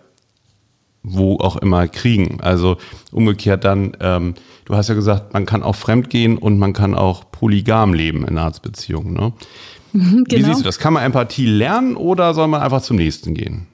[1.04, 2.40] wo auch immer kriegen?
[2.42, 2.78] Also
[3.12, 4.34] umgekehrt dann, ähm,
[4.66, 8.28] du hast ja gesagt, man kann auch fremd gehen und man kann auch polygam leben
[8.28, 9.14] in Arztbeziehungen.
[9.14, 9.34] Ne?
[9.94, 10.26] Genau.
[10.30, 10.80] Wie siehst du das?
[10.80, 13.68] Kann man Empathie lernen oder soll man einfach zum nächsten gehen?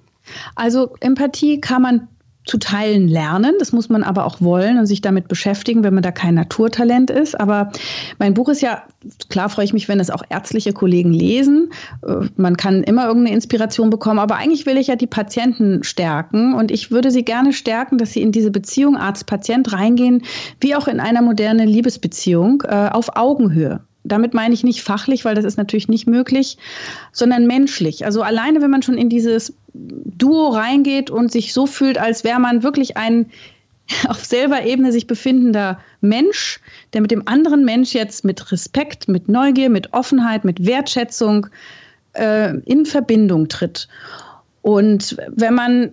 [0.56, 2.08] Also Empathie kann man
[2.46, 3.56] zu Teilen lernen.
[3.60, 7.10] Das muss man aber auch wollen und sich damit beschäftigen, wenn man da kein Naturtalent
[7.10, 7.40] ist.
[7.40, 7.72] Aber
[8.20, 8.84] mein Buch ist ja,
[9.30, 11.72] klar freue ich mich, wenn es auch ärztliche Kollegen lesen.
[12.06, 16.54] Äh, man kann immer irgendeine Inspiration bekommen, aber eigentlich will ich ja die Patienten stärken
[16.54, 20.24] und ich würde sie gerne stärken, dass sie in diese Beziehung Arzt-Patient reingehen,
[20.60, 23.82] wie auch in einer modernen Liebesbeziehung äh, auf Augenhöhe.
[24.04, 26.58] Damit meine ich nicht fachlich, weil das ist natürlich nicht möglich,
[27.12, 28.06] sondern menschlich.
[28.06, 32.40] Also alleine, wenn man schon in dieses Duo reingeht und sich so fühlt, als wäre
[32.40, 33.28] man wirklich ein
[34.08, 36.60] auf selber Ebene sich befindender Mensch,
[36.94, 41.48] der mit dem anderen Mensch jetzt mit Respekt, mit Neugier, mit Offenheit, mit Wertschätzung
[42.14, 43.88] äh, in Verbindung tritt.
[44.62, 45.92] Und wenn man,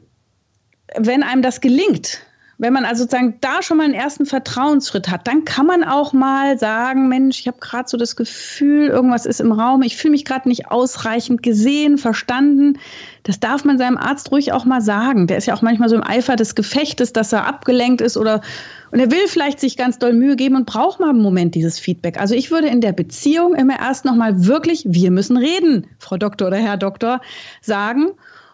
[0.97, 2.21] wenn einem das gelingt,
[2.61, 6.13] wenn man also sozusagen da schon mal einen ersten Vertrauensschritt hat, dann kann man auch
[6.13, 10.13] mal sagen, Mensch, ich habe gerade so das Gefühl, irgendwas ist im Raum, ich fühle
[10.13, 12.79] mich gerade nicht ausreichend gesehen, verstanden.
[13.23, 15.27] Das darf man seinem Arzt ruhig auch mal sagen.
[15.27, 18.43] Der ist ja auch manchmal so im Eifer des Gefechtes, dass er abgelenkt ist oder
[18.91, 21.79] und er will vielleicht sich ganz doll Mühe geben und braucht mal einen Moment dieses
[21.79, 22.21] Feedback.
[22.21, 26.19] Also ich würde in der Beziehung immer erst noch mal wirklich, wir müssen reden, Frau
[26.19, 27.23] Doktor oder Herr Doktor,
[27.63, 28.09] sagen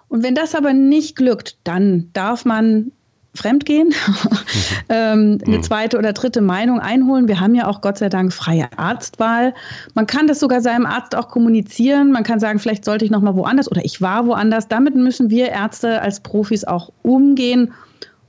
[0.06, 2.92] Und wenn das aber nicht glückt, dann darf man
[3.36, 3.94] fremdgehen,
[4.88, 5.62] ähm, eine mhm.
[5.62, 7.28] zweite oder dritte Meinung einholen.
[7.28, 9.54] Wir haben ja auch Gott sei Dank freie Arztwahl.
[9.94, 12.12] Man kann das sogar seinem Arzt auch kommunizieren.
[12.12, 14.68] Man kann sagen, vielleicht sollte ich noch mal woanders oder ich war woanders.
[14.68, 17.72] Damit müssen wir Ärzte als Profis auch umgehen,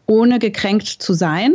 [0.05, 1.53] ohne gekränkt zu sein.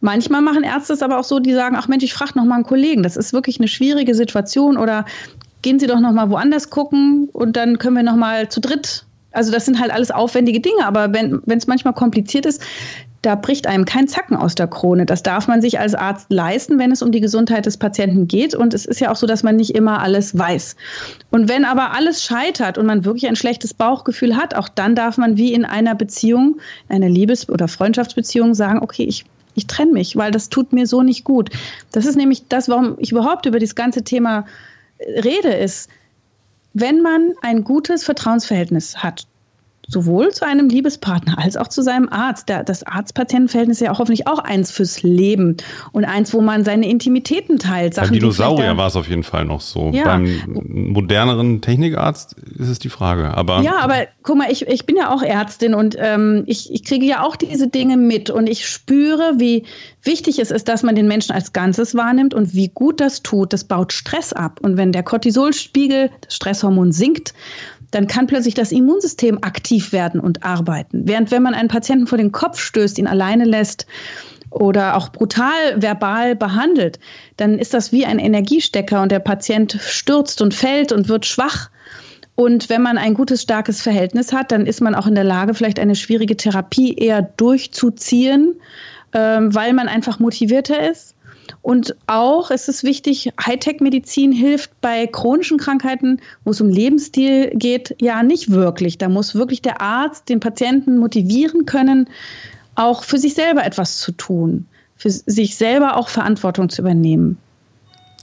[0.00, 2.56] Manchmal machen Ärzte es aber auch so, die sagen, ach Mensch, ich frage noch mal
[2.56, 3.02] einen Kollegen.
[3.02, 5.06] Das ist wirklich eine schwierige Situation oder
[5.62, 9.03] gehen Sie doch noch mal woanders gucken und dann können wir noch mal zu dritt
[9.34, 12.62] also das sind halt alles aufwendige Dinge, aber wenn es manchmal kompliziert ist,
[13.24, 15.06] da bricht einem kein Zacken aus der Krone.
[15.06, 18.54] Das darf man sich als Arzt leisten, wenn es um die Gesundheit des Patienten geht.
[18.54, 20.76] Und es ist ja auch so, dass man nicht immer alles weiß.
[21.30, 25.16] Und wenn aber alles scheitert und man wirklich ein schlechtes Bauchgefühl hat, auch dann darf
[25.16, 26.58] man wie in einer Beziehung,
[26.90, 29.24] einer Liebes- oder Freundschaftsbeziehung sagen, okay, ich
[29.56, 31.50] ich trenne mich, weil das tut mir so nicht gut.
[31.92, 34.46] Das ist nämlich das, warum ich überhaupt über das ganze Thema
[34.98, 35.88] rede, ist,
[36.74, 39.26] wenn man ein gutes Vertrauensverhältnis hat,
[39.88, 42.48] sowohl zu einem Liebespartner als auch zu seinem Arzt.
[42.48, 45.56] Das Arzt-Patienten-Verhältnis ist ja hoffentlich auch eins fürs Leben
[45.92, 47.94] und eins, wo man seine Intimitäten teilt.
[47.94, 49.90] Sachen, Beim Dinosaurier war es auf jeden Fall noch so.
[49.92, 50.04] Ja.
[50.04, 53.34] Beim moderneren Technikarzt ist es die Frage.
[53.34, 56.84] Aber ja, aber guck mal, ich, ich bin ja auch Ärztin und ähm, ich, ich
[56.84, 59.64] kriege ja auch diese Dinge mit und ich spüre, wie
[60.02, 63.52] wichtig es ist, dass man den Menschen als Ganzes wahrnimmt und wie gut das tut.
[63.52, 64.60] Das baut Stress ab.
[64.62, 67.34] Und wenn der Cortisolspiegel, das Stresshormon sinkt,
[67.94, 71.02] dann kann plötzlich das Immunsystem aktiv werden und arbeiten.
[71.06, 73.86] Während wenn man einen Patienten vor den Kopf stößt, ihn alleine lässt
[74.50, 76.98] oder auch brutal verbal behandelt,
[77.36, 81.70] dann ist das wie ein Energiestecker und der Patient stürzt und fällt und wird schwach.
[82.36, 85.54] Und wenn man ein gutes, starkes Verhältnis hat, dann ist man auch in der Lage,
[85.54, 88.54] vielleicht eine schwierige Therapie eher durchzuziehen,
[89.12, 91.13] ähm, weil man einfach motivierter ist
[91.62, 97.96] und auch ist es wichtig, Hightech-Medizin hilft bei chronischen Krankheiten, wo es um Lebensstil geht,
[98.00, 98.98] ja nicht wirklich.
[98.98, 102.08] Da muss wirklich der Arzt den Patienten motivieren können,
[102.74, 107.38] auch für sich selber etwas zu tun, für sich selber auch Verantwortung zu übernehmen.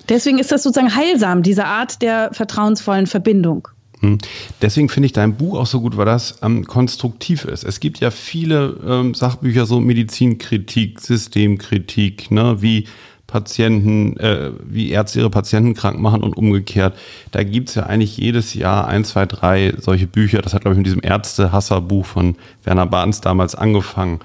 [0.10, 3.67] Deswegen ist das sozusagen heilsam, diese Art der vertrauensvollen Verbindung.
[4.01, 4.17] Hm.
[4.62, 7.63] Deswegen finde ich dein Buch auch so gut, weil das ähm, konstruktiv ist.
[7.63, 12.88] Es gibt ja viele ähm, Sachbücher, so Medizinkritik, Systemkritik, ne, wie
[13.31, 16.93] Patienten, äh, wie Ärzte ihre Patienten krank machen und umgekehrt.
[17.31, 20.41] Da gibt's ja eigentlich jedes Jahr ein, zwei, drei solche Bücher.
[20.41, 24.19] Das hat, glaube ich, mit diesem Ärzte-Hasser-Buch von Werner Bartens damals angefangen.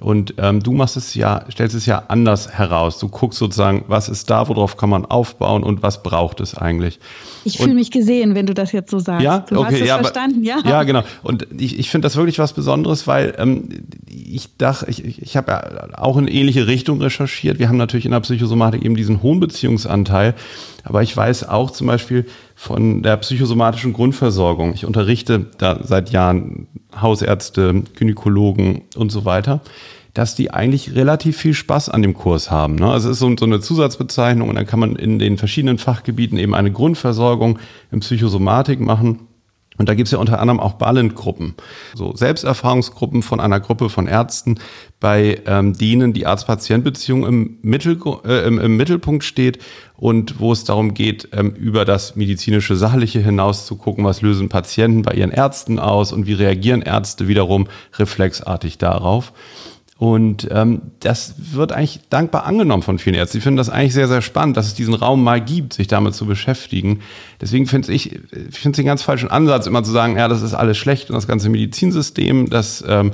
[0.00, 2.98] Und ähm, du machst es ja, stellst es ja anders heraus.
[2.98, 7.00] Du guckst sozusagen, was ist da, worauf kann man aufbauen und was braucht es eigentlich.
[7.44, 9.24] Ich fühle mich gesehen, wenn du das jetzt so sagst.
[9.24, 10.58] Ja, du okay, hast es ja, verstanden, ja.
[10.64, 11.02] Ja, genau.
[11.24, 13.68] Und ich, ich finde das wirklich was Besonderes, weil ähm,
[14.06, 17.58] ich dachte, ich, ich habe ja auch in ähnliche Richtung recherchiert.
[17.58, 20.34] Wir haben natürlich in der Psychosomatik eben diesen hohen Beziehungsanteil.
[20.84, 24.74] Aber ich weiß auch zum Beispiel von der psychosomatischen Grundversorgung.
[24.74, 26.68] Ich unterrichte da seit Jahren
[27.00, 29.60] Hausärzte, Gynäkologen und so weiter
[30.18, 32.74] dass die eigentlich relativ viel Spaß an dem Kurs haben.
[32.74, 32.90] Ne?
[32.90, 36.38] Also es ist so, so, eine Zusatzbezeichnung und dann kann man in den verschiedenen Fachgebieten
[36.38, 37.60] eben eine Grundversorgung
[37.92, 39.27] in Psychosomatik machen.
[39.78, 41.54] Und da gibt es ja unter anderem auch Ballentgruppen,
[41.94, 44.58] so Selbsterfahrungsgruppen von einer Gruppe von Ärzten,
[45.00, 49.58] bei ähm, denen die Arzt-Patient-Beziehung im, Mittel, äh, im, im, Mittelpunkt steht
[49.96, 54.48] und wo es darum geht, ähm, über das medizinische Sachliche hinaus zu gucken, was lösen
[54.48, 59.32] Patienten bei ihren Ärzten aus und wie reagieren Ärzte wiederum reflexartig darauf.
[59.98, 63.38] Und ähm, das wird eigentlich dankbar angenommen von vielen Ärzten.
[63.38, 66.14] Sie finden das eigentlich sehr, sehr spannend, dass es diesen Raum mal gibt, sich damit
[66.14, 67.00] zu beschäftigen.
[67.40, 70.42] Deswegen finde ich, ich finde es den ganz falschen Ansatz, immer zu sagen, ja, das
[70.42, 73.10] ist alles schlecht und das ganze Medizinsystem, das ähm,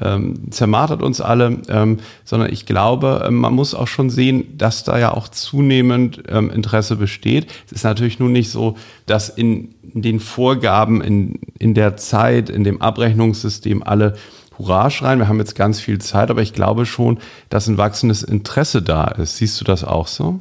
[0.00, 4.84] ähm, zermartert uns alle, ähm, sondern ich glaube, ähm, man muss auch schon sehen, dass
[4.84, 7.48] da ja auch zunehmend ähm, Interesse besteht.
[7.66, 12.62] Es ist natürlich nun nicht so, dass in, den Vorgaben, in, in der Zeit, in
[12.62, 14.14] dem Abrechnungssystem alle
[14.58, 15.18] Hurra schreien.
[15.18, 17.18] Wir haben jetzt ganz viel Zeit, aber ich glaube schon,
[17.48, 19.36] dass ein wachsendes Interesse da ist.
[19.36, 20.40] Siehst du das auch so?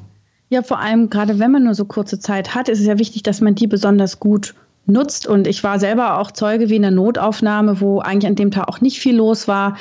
[0.50, 3.24] Ja, vor allem gerade wenn man nur so kurze Zeit hat, ist es ja wichtig,
[3.24, 5.28] dass man die besonders gut nutzt.
[5.28, 8.70] Und ich war selber auch Zeuge wie in der Notaufnahme, wo eigentlich an dem Tag
[8.70, 9.78] auch nicht viel los war.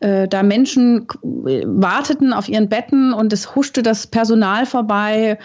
[0.00, 5.38] Äh, da Menschen warteten auf ihren Betten und es huschte das Personal vorbei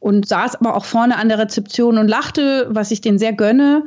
[0.00, 3.84] und saß aber auch vorne an der Rezeption und lachte, was ich denen sehr gönne.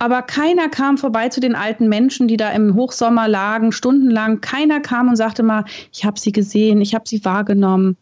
[0.00, 4.40] Aber keiner kam vorbei zu den alten Menschen, die da im Hochsommer lagen, stundenlang.
[4.40, 7.96] Keiner kam und sagte mal, ich habe sie gesehen, ich habe sie wahrgenommen.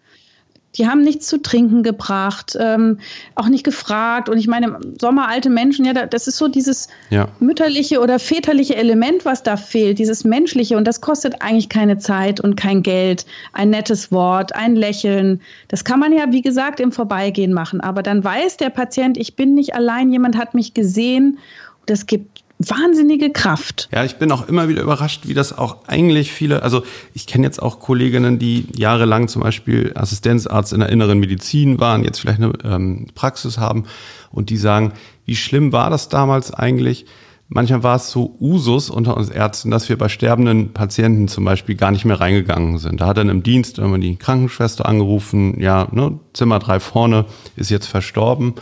[0.77, 2.99] Die haben nichts zu trinken gebracht, ähm,
[3.35, 4.29] auch nicht gefragt.
[4.29, 7.29] Und ich meine, Sommer alte Menschen, ja, das ist so dieses ja.
[7.41, 10.77] mütterliche oder väterliche Element, was da fehlt, dieses menschliche.
[10.77, 13.25] Und das kostet eigentlich keine Zeit und kein Geld.
[13.55, 15.41] Ein nettes Wort, ein Lächeln.
[15.69, 17.81] Das kann man ja, wie gesagt, im Vorbeigehen machen.
[17.81, 21.39] Aber dann weiß der Patient, ich bin nicht allein, jemand hat mich gesehen
[21.87, 23.89] das gibt wahnsinnige Kraft.
[23.93, 27.45] Ja, ich bin auch immer wieder überrascht, wie das auch eigentlich viele, also ich kenne
[27.45, 32.41] jetzt auch Kolleginnen, die jahrelang zum Beispiel Assistenzarzt in der inneren Medizin waren, jetzt vielleicht
[32.41, 33.85] eine ähm, Praxis haben
[34.31, 34.93] und die sagen,
[35.27, 37.05] wie schlimm war das damals eigentlich?
[37.49, 41.77] Manchmal war es so Usus unter uns Ärzten, dass wir bei sterbenden Patienten zum Beispiel
[41.77, 43.01] gar nicht mehr reingegangen sind.
[43.01, 47.27] Da hat dann im Dienst wenn man die Krankenschwester angerufen, ja, ne, Zimmer drei vorne
[47.55, 48.55] ist jetzt verstorben.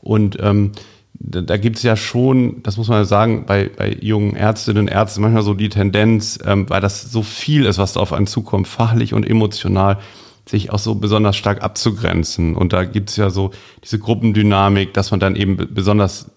[0.00, 0.72] Und ähm,
[1.20, 4.84] da, da gibt es ja schon, das muss man ja sagen, bei, bei jungen Ärztinnen
[4.84, 8.12] und Ärzten manchmal so die Tendenz, ähm, weil das so viel ist, was da auf
[8.12, 9.98] einen zukommt, fachlich und emotional,
[10.46, 12.56] sich auch so besonders stark abzugrenzen.
[12.56, 13.50] Und da gibt es ja so
[13.84, 16.30] diese Gruppendynamik, dass man dann eben besonders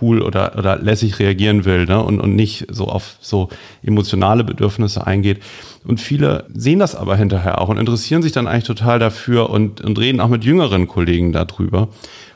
[0.00, 2.02] cool oder, oder lässig reagieren will ne?
[2.02, 3.48] und, und nicht so auf so
[3.82, 5.40] emotionale Bedürfnisse eingeht.
[5.84, 9.80] Und viele sehen das aber hinterher auch und interessieren sich dann eigentlich total dafür und,
[9.80, 11.88] und reden auch mit jüngeren Kollegen darüber.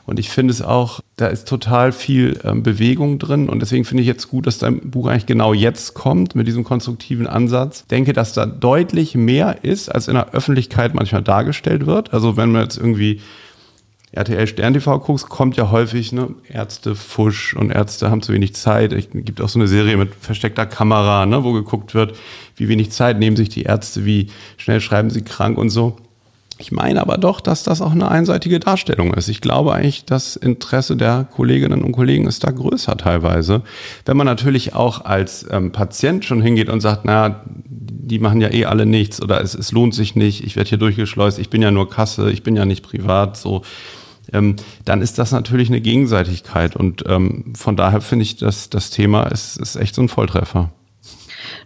[0.05, 3.49] Und ich finde es auch, da ist total viel ähm, Bewegung drin.
[3.49, 6.63] Und deswegen finde ich jetzt gut, dass dein Buch eigentlich genau jetzt kommt mit diesem
[6.63, 7.81] konstruktiven Ansatz.
[7.81, 12.13] Ich denke, dass da deutlich mehr ist, als in der Öffentlichkeit manchmal dargestellt wird.
[12.13, 13.21] Also wenn man jetzt irgendwie
[14.13, 18.55] RTL Stern TV guckst, kommt ja häufig ne, Ärzte fusch und Ärzte haben zu wenig
[18.55, 18.91] Zeit.
[18.91, 22.17] Es gibt auch so eine Serie mit versteckter Kamera, ne, wo geguckt wird,
[22.57, 25.97] wie wenig Zeit nehmen sich die Ärzte, wie schnell schreiben sie krank und so.
[26.61, 29.29] Ich meine aber doch, dass das auch eine einseitige Darstellung ist.
[29.29, 33.63] Ich glaube eigentlich, das Interesse der Kolleginnen und Kollegen ist da größer teilweise.
[34.05, 38.51] Wenn man natürlich auch als ähm, Patient schon hingeht und sagt, naja, die machen ja
[38.51, 41.63] eh alle nichts oder es, es lohnt sich nicht, ich werde hier durchgeschleust, ich bin
[41.63, 43.63] ja nur Kasse, ich bin ja nicht privat, so
[44.33, 46.75] ähm, dann ist das natürlich eine Gegenseitigkeit.
[46.75, 50.71] Und ähm, von daher finde ich, dass das Thema ist, ist echt so ein Volltreffer.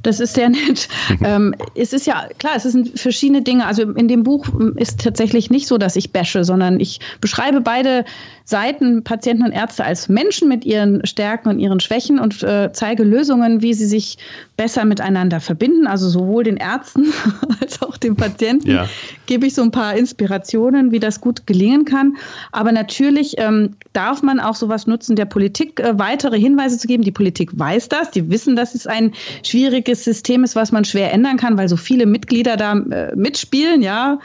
[0.03, 0.87] Das ist sehr nett.
[1.23, 3.65] ähm, es ist ja klar, es sind verschiedene Dinge.
[3.65, 8.05] Also in dem Buch ist tatsächlich nicht so, dass ich bashe, sondern ich beschreibe beide
[8.45, 13.03] Seiten, Patienten und Ärzte, als Menschen mit ihren Stärken und ihren Schwächen und äh, zeige
[13.03, 14.19] Lösungen, wie sie sich
[14.55, 15.87] besser miteinander verbinden.
[15.87, 17.11] Also sowohl den Ärzten
[17.61, 18.87] als auch den Patienten ja.
[19.25, 22.17] gebe ich so ein paar Inspirationen, wie das gut gelingen kann.
[22.51, 27.01] Aber natürlich ähm, darf man auch sowas nutzen, der Politik äh, weitere Hinweise zu geben.
[27.01, 29.64] Die Politik weiß das, die wissen, dass es ein schwieriges
[30.03, 34.19] System ist, was man schwer ändern kann, weil so viele Mitglieder da äh, mitspielen, ja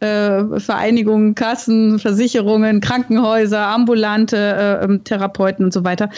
[0.00, 6.08] äh, Vereinigungen, Kassen, Versicherungen, Krankenhäuser, ambulante äh, ähm, Therapeuten und so weiter.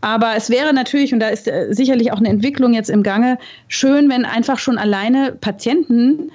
[0.00, 3.38] Aber es wäre natürlich, und da ist äh, sicherlich auch eine Entwicklung jetzt im Gange,
[3.68, 6.30] schön, wenn einfach schon alleine Patienten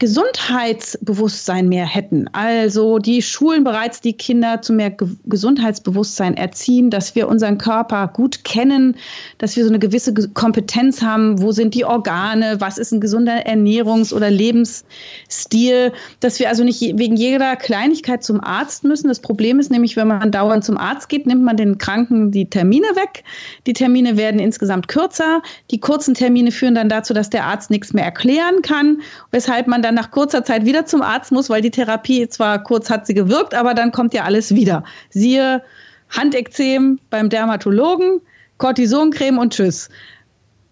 [0.00, 2.26] Gesundheitsbewusstsein mehr hätten.
[2.32, 8.08] Also die Schulen bereits die Kinder zu mehr Ge Gesundheitsbewusstsein erziehen, dass wir unseren Körper
[8.08, 8.96] gut kennen,
[9.36, 13.46] dass wir so eine gewisse Kompetenz haben, wo sind die Organe, was ist ein gesunder
[13.46, 19.08] Ernährungs- oder Lebensstil, dass wir also nicht wegen jeder Kleinigkeit zum Arzt müssen.
[19.08, 22.48] Das Problem ist nämlich, wenn man dauernd zum Arzt geht, nimmt man den Kranken die
[22.48, 23.22] Termine weg.
[23.66, 25.42] Die Termine werden insgesamt kürzer.
[25.70, 29.82] Die kurzen Termine führen dann dazu, dass der Arzt nichts mehr erklären kann, weshalb man
[29.82, 33.06] dann dann nach kurzer Zeit wieder zum Arzt muss, weil die Therapie zwar kurz hat
[33.06, 34.84] sie gewirkt, aber dann kommt ja alles wieder.
[35.10, 35.62] Siehe
[36.10, 38.20] Handekzem beim Dermatologen,
[38.58, 39.88] Cortisoncreme und tschüss.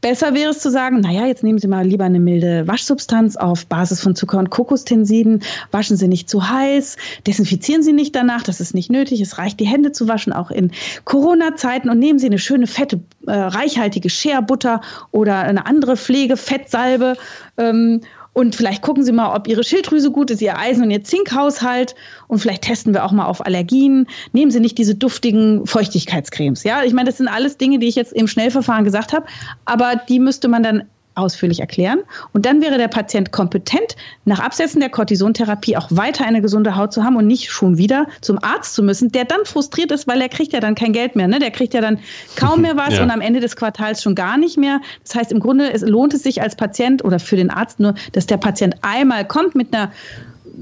[0.00, 3.66] Besser wäre es zu sagen, naja, jetzt nehmen Sie mal lieber eine milde Waschsubstanz auf
[3.66, 8.61] Basis von Zucker und Kokostensiden, waschen Sie nicht zu heiß, desinfizieren Sie nicht danach, das
[8.61, 10.70] ist nicht nötig, es reicht, die Hände zu waschen, auch in
[11.04, 11.90] Corona-Zeiten.
[11.90, 17.16] Und nehmen Sie eine schöne, fette, äh, reichhaltige Share-Butter oder eine andere Pflegefettsalbe
[17.57, 21.02] ähm, und vielleicht gucken Sie mal, ob Ihre Schilddrüse gut ist, Ihr Eisen- und Ihr
[21.02, 21.94] Zinkhaushalt.
[22.28, 24.06] Und vielleicht testen wir auch mal auf Allergien.
[24.32, 26.62] Nehmen Sie nicht diese duftigen Feuchtigkeitscremes.
[26.62, 29.26] Ja, ich meine, das sind alles Dinge, die ich jetzt im Schnellverfahren gesagt habe.
[29.64, 30.84] Aber die müsste man dann
[31.18, 32.00] ausführlich erklären.
[32.33, 36.92] Und dann wäre der Patient kompetent, nach Absetzen der Cortisontherapie auch weiter eine gesunde Haut
[36.92, 40.20] zu haben und nicht schon wieder zum Arzt zu müssen, der dann frustriert ist, weil
[40.20, 41.28] er kriegt ja dann kein Geld mehr.
[41.28, 41.38] Ne?
[41.38, 41.98] Der kriegt ja dann
[42.37, 43.02] kaum mehr was ja.
[43.02, 44.81] und am Ende des Quartals schon gar nicht mehr.
[45.02, 47.94] Das heißt, im Grunde es lohnt es sich als Patient oder für den Arzt nur,
[48.12, 49.90] dass der Patient einmal kommt mit einer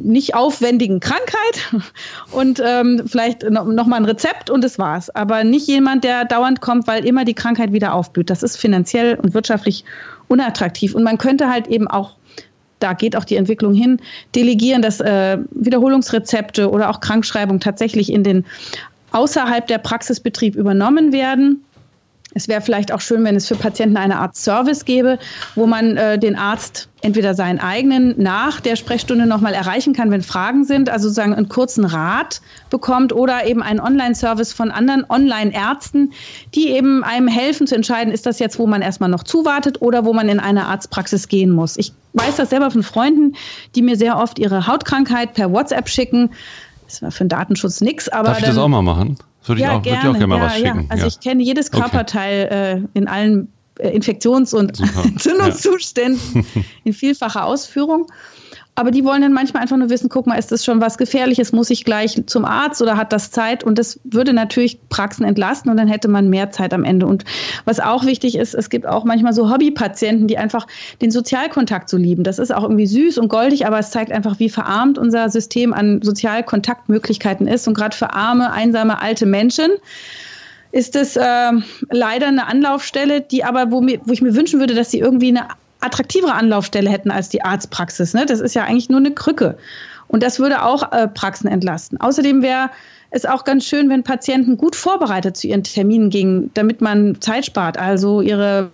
[0.03, 1.73] nicht aufwendigen Krankheit
[2.31, 5.11] und ähm, vielleicht noch, noch mal ein Rezept und das war's.
[5.11, 8.31] Aber nicht jemand, der dauernd kommt, weil immer die Krankheit wieder aufblüht.
[8.31, 9.85] Das ist finanziell und wirtschaftlich
[10.29, 10.95] unattraktiv.
[10.95, 12.17] Und man könnte halt eben auch
[12.79, 14.01] da geht auch die Entwicklung hin,
[14.35, 18.45] delegieren, dass äh, Wiederholungsrezepte oder auch Krankschreibung tatsächlich in den
[19.13, 21.65] außerhalb der Praxisbetrieb übernommen werden.
[22.37, 25.19] Es wäre vielleicht auch schön, wenn es für Patienten eine Art Service gäbe,
[25.55, 30.21] wo man äh, den Arzt entweder seinen eigenen nach der Sprechstunde nochmal erreichen kann, wenn
[30.21, 36.13] Fragen sind, also sozusagen einen kurzen Rat bekommt oder eben einen Online-Service von anderen Online-Ärzten,
[36.55, 40.05] die eben einem helfen zu entscheiden, ist das jetzt, wo man erstmal noch zuwartet oder
[40.05, 41.79] wo man in eine Arztpraxis gehen muss.
[41.79, 43.35] Ich weiß das selber von Freunden,
[43.75, 46.33] die mir sehr oft ihre Hautkrankheit per WhatsApp schicken.
[46.85, 48.29] Das war für den Datenschutz nichts, aber.
[48.29, 49.17] Darf ich das auch mal machen?
[49.47, 50.81] Würde ja, ich auch, gerne, würde ich auch gerne mal ja, was schicken.
[50.81, 50.87] Ja.
[50.89, 51.09] Also ja.
[51.09, 52.73] ich kenne jedes Körperteil okay.
[52.73, 56.47] äh, in allen äh, Infektions- und Entzündungszuständen
[56.85, 58.07] in vielfacher Ausführung.
[58.79, 61.51] Aber die wollen dann manchmal einfach nur wissen, guck mal, ist das schon was Gefährliches?
[61.53, 63.65] Muss ich gleich zum Arzt oder hat das Zeit?
[63.65, 67.07] Und das würde natürlich Praxen entlasten und dann hätte man mehr Zeit am Ende.
[67.07, 67.25] Und
[67.65, 70.67] was auch wichtig ist, es gibt auch manchmal so Hobbypatienten, die einfach
[71.01, 72.23] den Sozialkontakt so lieben.
[72.23, 75.73] Das ist auch irgendwie süß und goldig, aber es zeigt einfach, wie verarmt unser System
[75.73, 77.67] an Sozialkontaktmöglichkeiten ist.
[77.67, 79.71] Und gerade für arme, einsame, alte Menschen
[80.73, 81.53] ist es äh,
[81.91, 85.29] leider eine Anlaufstelle, die aber, wo, mir, wo ich mir wünschen würde, dass sie irgendwie
[85.29, 85.49] eine
[85.81, 88.15] attraktivere Anlaufstelle hätten als die Arztpraxis.
[88.15, 88.27] Ne?
[88.27, 89.57] Das ist ja eigentlich nur eine Krücke.
[90.09, 92.01] Und das würde auch äh, Praxen entlasten.
[92.01, 92.71] Außerdem wäre
[93.11, 97.47] es auch ganz schön, wenn Patienten gut vorbereitet zu ihren Terminen gingen, damit man Zeit
[97.47, 97.79] spart.
[97.79, 98.71] Also ihre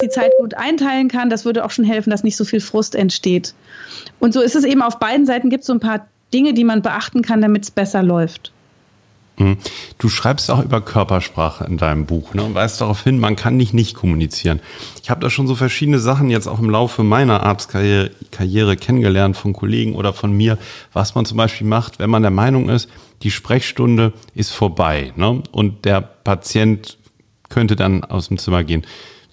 [0.00, 1.30] die Zeit gut einteilen kann.
[1.30, 3.54] Das würde auch schon helfen, dass nicht so viel Frust entsteht.
[4.18, 6.64] Und so ist es eben auf beiden Seiten gibt es so ein paar Dinge, die
[6.64, 8.52] man beachten kann, damit es besser läuft.
[9.36, 9.56] Mhm.
[9.98, 13.56] Du schreibst auch über Körpersprache in deinem Buch ne, und weist darauf hin, man kann
[13.56, 14.60] nicht nicht kommunizieren.
[15.02, 19.36] Ich habe da schon so verschiedene Sachen jetzt auch im Laufe meiner Arztkarriere Karriere kennengelernt
[19.36, 20.58] von Kollegen oder von mir,
[20.92, 22.88] was man zum Beispiel macht, wenn man der Meinung ist,
[23.22, 26.96] die Sprechstunde ist vorbei ne, und der Patient
[27.48, 28.86] könnte dann aus dem Zimmer gehen.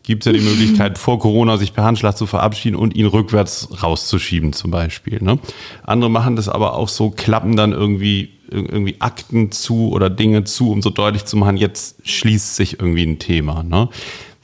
[0.03, 3.83] Gibt es ja die Möglichkeit, vor Corona sich per Handschlag zu verabschieden und ihn rückwärts
[3.83, 5.21] rauszuschieben zum Beispiel.
[5.21, 5.37] Ne?
[5.83, 10.71] Andere machen das aber auch so, klappen dann irgendwie irgendwie Akten zu oder Dinge zu,
[10.71, 13.63] um so deutlich zu machen, jetzt schließt sich irgendwie ein Thema.
[13.63, 13.89] Ne?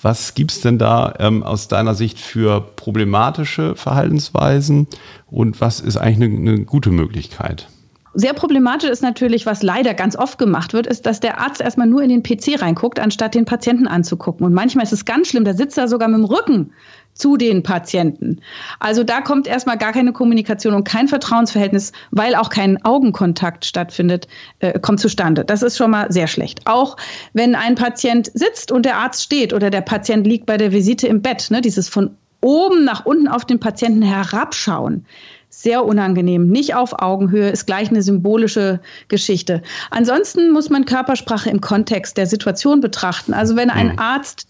[0.02, 4.88] Was gibt's denn da ähm, aus deiner Sicht für problematische Verhaltensweisen
[5.28, 7.68] und was ist eigentlich eine, eine gute Möglichkeit?
[8.14, 11.86] Sehr problematisch ist natürlich, was leider ganz oft gemacht wird, ist, dass der Arzt erstmal
[11.86, 14.44] nur in den PC reinguckt, anstatt den Patienten anzugucken.
[14.44, 16.72] Und manchmal ist es ganz schlimm, da sitzt er sogar mit dem Rücken
[17.18, 18.42] zu den Patienten.
[18.80, 24.28] Also da kommt erstmal gar keine Kommunikation und kein Vertrauensverhältnis, weil auch kein Augenkontakt stattfindet,
[24.60, 25.44] äh, kommt zustande.
[25.44, 26.62] Das ist schon mal sehr schlecht.
[26.66, 26.98] Auch
[27.34, 31.08] wenn ein Patient sitzt und der Arzt steht oder der Patient liegt bei der Visite
[31.08, 35.06] im Bett, ne, dieses von oben nach unten auf den Patienten herabschauen
[35.50, 36.48] sehr unangenehm.
[36.48, 39.62] Nicht auf Augenhöhe, ist gleich eine symbolische Geschichte.
[39.90, 43.34] Ansonsten muss man Körpersprache im Kontext der Situation betrachten.
[43.34, 44.00] Also wenn ein mhm.
[44.00, 44.48] Arzt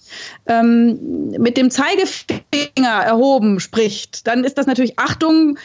[0.48, 5.58] ähm, mit dem Zeigefinger erhoben spricht, dann ist das natürlich Achtung,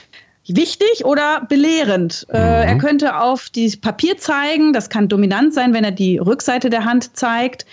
[0.49, 2.27] wichtig oder belehrend.
[2.31, 2.69] Äh, mhm.
[2.69, 6.85] er könnte auf das Papier zeigen, das kann dominant sein, wenn er die Rückseite der
[6.85, 7.65] Hand zeigt.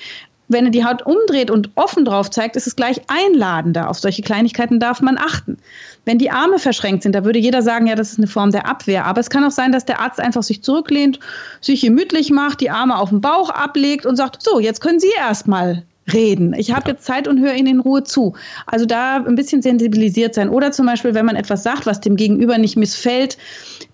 [0.50, 3.88] Wenn er die Haut umdreht und offen drauf zeigt, ist es gleich einladender.
[3.88, 5.58] Auf solche Kleinigkeiten darf man achten.
[6.06, 8.68] Wenn die Arme verschränkt sind, da würde jeder sagen, ja, das ist eine Form der
[8.68, 9.06] Abwehr.
[9.06, 11.20] Aber es kann auch sein, dass der Arzt einfach sich zurücklehnt,
[11.62, 15.12] sich gemütlich macht, die Arme auf den Bauch ablegt und sagt, so, jetzt können Sie
[15.16, 16.54] erstmal reden.
[16.54, 18.36] Ich habe jetzt Zeit und höre Ihnen in Ruhe zu.
[18.66, 20.50] Also da ein bisschen sensibilisiert sein.
[20.50, 23.38] Oder zum Beispiel, wenn man etwas sagt, was dem Gegenüber nicht missfällt,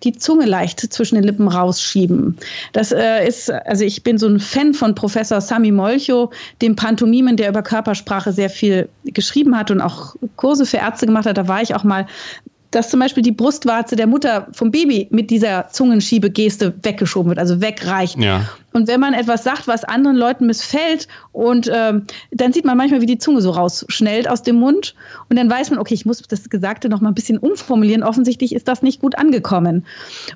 [0.04, 2.38] die Zunge leicht zwischen den Lippen rausschieben.
[2.74, 7.38] Das äh, ist, also ich bin so ein Fan von Professor Sami Molcho, dem Pantomimen,
[7.38, 11.38] der über Körpersprache sehr viel geschrieben hat und auch Kurse für Ärzte gemacht hat.
[11.38, 12.06] Da war ich auch mal
[12.76, 17.62] dass zum Beispiel die Brustwarze der Mutter vom Baby mit dieser Zungenschiebegeste weggeschoben wird, also
[17.62, 18.18] wegreicht.
[18.20, 18.42] Ja.
[18.76, 23.00] Und wenn man etwas sagt, was anderen Leuten missfällt, und ähm, dann sieht man manchmal,
[23.00, 24.96] wie die Zunge so rausschnellt aus dem Mund.
[25.30, 28.04] Und dann weiß man, okay, ich muss das Gesagte noch mal ein bisschen umformulieren.
[28.04, 29.86] Offensichtlich ist das nicht gut angekommen.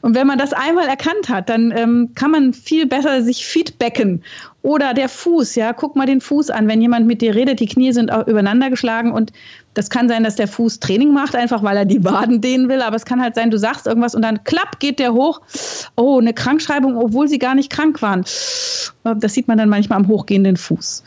[0.02, 4.24] Und wenn man das einmal erkannt hat, dann ähm, kann man viel besser sich feedbacken.
[4.62, 6.68] Oder der Fuß, ja, guck mal den Fuß an.
[6.68, 9.32] Wenn jemand mit dir redet, die Knie sind auch übereinander geschlagen und
[9.74, 12.82] das kann sein, dass der Fuß Training macht, einfach weil er die Waden dehnen will.
[12.82, 15.40] Aber es kann halt sein, du sagst irgendwas und dann klapp geht der hoch.
[15.96, 18.26] Oh, eine Krankschreibung, obwohl sie gar nicht krank waren.
[19.04, 21.04] Das sieht man dann manchmal am hochgehenden Fuß.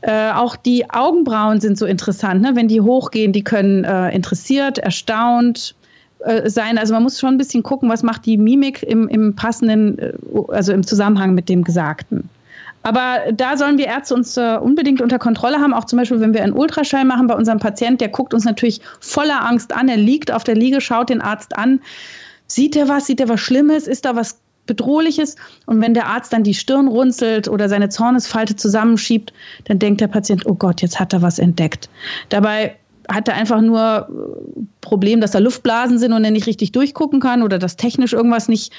[0.00, 2.40] Äh, auch die Augenbrauen sind so interessant.
[2.42, 2.52] Ne?
[2.54, 5.74] Wenn die hochgehen, die können äh, interessiert, erstaunt,
[6.24, 6.78] äh, sein.
[6.78, 10.12] Also man muss schon ein bisschen gucken, was macht die Mimik im, im passenden, äh,
[10.48, 12.28] also im Zusammenhang mit dem Gesagten.
[12.82, 15.72] Aber da sollen wir Ärzte uns äh, unbedingt unter Kontrolle haben.
[15.72, 18.80] Auch zum Beispiel, wenn wir einen Ultraschall machen bei unserem Patienten, der guckt uns natürlich
[19.00, 19.88] voller Angst an.
[19.88, 21.80] Er liegt auf der Liege, schaut den Arzt an.
[22.46, 23.06] Sieht er was?
[23.06, 23.86] Sieht er was Schlimmes?
[23.86, 25.36] Ist da was Bedrohliches?
[25.66, 29.32] Und wenn der Arzt dann die Stirn runzelt oder seine Zornesfalte zusammenschiebt,
[29.64, 31.88] dann denkt der Patient, oh Gott, jetzt hat er was entdeckt.
[32.28, 32.76] Dabei
[33.08, 37.20] hat er einfach nur äh, Problem, dass da Luftblasen sind und er nicht richtig durchgucken
[37.20, 38.72] kann oder dass technisch irgendwas nicht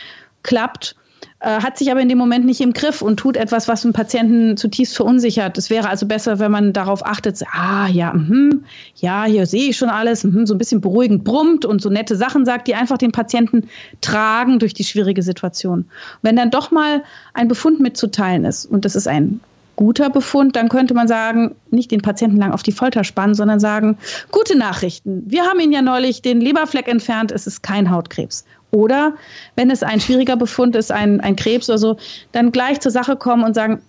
[0.43, 0.95] klappt.
[1.41, 3.93] Äh, hat sich aber in dem Moment nicht im Griff und tut etwas, was einen
[3.93, 5.57] Patienten zutiefst verunsichert.
[5.57, 8.57] Es wäre also besser, wenn man darauf achtet, ah ja, mh,
[8.95, 12.15] ja, hier sehe ich schon alles, mh, so ein bisschen beruhigend brummt und so nette
[12.15, 13.67] Sachen sagt, die einfach den Patienten
[13.99, 15.85] tragen durch die schwierige Situation.
[16.21, 19.41] Wenn dann doch mal ein Befund mitzuteilen ist und das ist ein
[19.75, 23.59] guter Befund, dann könnte man sagen, nicht den Patienten lang auf die Folter spannen, sondern
[23.59, 23.97] sagen,
[24.31, 25.23] gute Nachrichten.
[25.27, 28.45] Wir haben Ihnen ja neulich den Leberfleck entfernt, es ist kein Hautkrebs.
[28.71, 29.13] Oder
[29.55, 31.97] wenn es ein schwieriger Befund ist, ein, ein Krebs oder so,
[32.31, 33.81] dann gleich zur Sache kommen und sagen,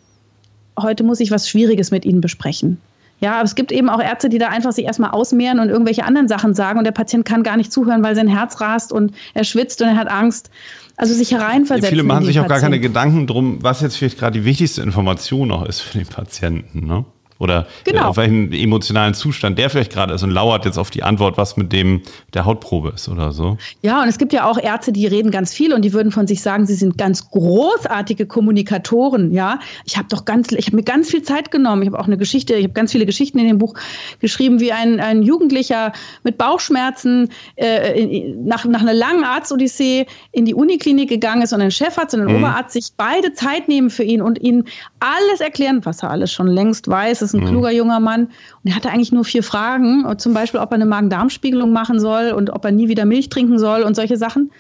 [0.79, 2.81] heute muss ich was Schwieriges mit Ihnen besprechen.
[3.21, 6.05] Ja, aber es gibt eben auch Ärzte, die da einfach sich erstmal ausmehren und irgendwelche
[6.05, 9.13] anderen Sachen sagen und der Patient kann gar nicht zuhören, weil sein Herz rast und
[9.33, 10.51] er schwitzt und er hat Angst.
[10.99, 11.85] Also sich hereinversetzen.
[11.85, 12.61] Ja, viele machen sich auch Patienten.
[12.61, 16.07] gar keine Gedanken drum, was jetzt vielleicht gerade die wichtigste Information noch ist für den
[16.07, 16.87] Patienten.
[16.87, 17.05] Ne?
[17.39, 18.09] Oder äh, genau.
[18.09, 21.57] auf welchen emotionalen Zustand der vielleicht gerade ist und lauert jetzt auf die Antwort, was
[21.57, 22.03] mit dem
[22.35, 23.59] der Hautprobe ist oder so.
[23.83, 26.27] Ja, und es gibt ja auch Ärzte, die reden ganz viel und die würden von
[26.27, 29.33] sich sagen, sie sind ganz großartige Kommunikatoren.
[29.33, 31.83] Ja, ich habe doch ganz, ich habe mir ganz viel Zeit genommen.
[31.83, 33.75] Ich habe auch eine Geschichte, ich habe ganz viele Geschichten in dem Buch
[34.21, 40.55] geschrieben, wie ein, ein Jugendlicher mit Bauchschmerzen äh, nach, nach einer langen Arztodyssee in die
[40.55, 42.37] Uniklinik gegangen ist und ein Chefarzt und ein mhm.
[42.37, 44.65] Oberarzt sich beide Zeit nehmen für ihn und ihn
[45.01, 47.51] alles erklären, was er alles schon längst weiß ist ein mhm.
[47.51, 48.25] kluger junger Mann.
[48.25, 52.31] Und er hatte eigentlich nur vier Fragen, zum Beispiel, ob er eine Magen-Darm-Spiegelung machen soll
[52.31, 54.51] und ob er nie wieder Milch trinken soll und solche Sachen.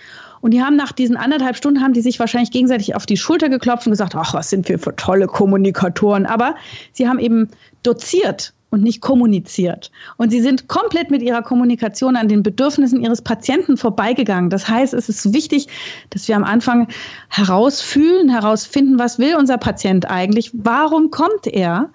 [0.40, 3.48] Und die haben nach diesen anderthalb Stunden haben die sich wahrscheinlich gegenseitig auf die Schulter
[3.48, 6.26] geklopft und gesagt, ach, was sind wir für tolle Kommunikatoren.
[6.26, 6.54] Aber
[6.92, 7.48] sie haben eben
[7.82, 9.90] doziert und nicht kommuniziert.
[10.16, 14.50] Und sie sind komplett mit ihrer Kommunikation an den Bedürfnissen ihres Patienten vorbeigegangen.
[14.50, 15.68] Das heißt, es ist wichtig,
[16.10, 16.88] dass wir am Anfang
[17.28, 21.90] herausfühlen, herausfinden, was will unser Patient eigentlich, warum kommt er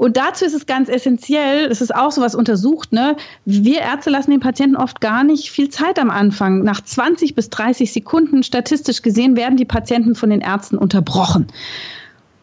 [0.00, 3.16] und dazu ist es ganz essentiell, es ist auch so was untersucht, ne?
[3.44, 6.62] Wir Ärzte lassen den Patienten oft gar nicht viel Zeit am Anfang.
[6.62, 11.48] Nach 20 bis 30 Sekunden statistisch gesehen werden die Patienten von den Ärzten unterbrochen.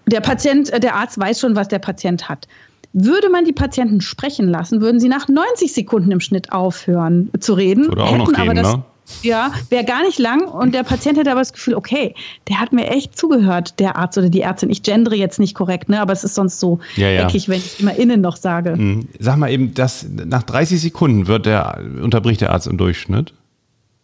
[0.05, 2.47] Der Patient, äh, der Arzt weiß schon, was der Patient hat.
[2.93, 7.55] Würde man die Patienten sprechen lassen, würden sie nach 90 Sekunden im Schnitt aufhören zu
[7.55, 7.89] reden.
[7.89, 8.83] Oder auch noch gehen, das, ne?
[9.21, 12.13] Ja, wäre gar nicht lang und der Patient hätte aber das Gefühl, okay,
[12.47, 14.69] der hat mir echt zugehört, der Arzt oder die Ärztin.
[14.69, 17.23] Ich gendere jetzt nicht korrekt, ne, aber es ist sonst so ja, ja.
[17.23, 18.75] eckig, wenn ich immer innen noch sage.
[18.75, 19.07] Mhm.
[19.19, 23.33] Sag mal eben, dass nach 30 Sekunden wird der, unterbricht der Arzt im Durchschnitt.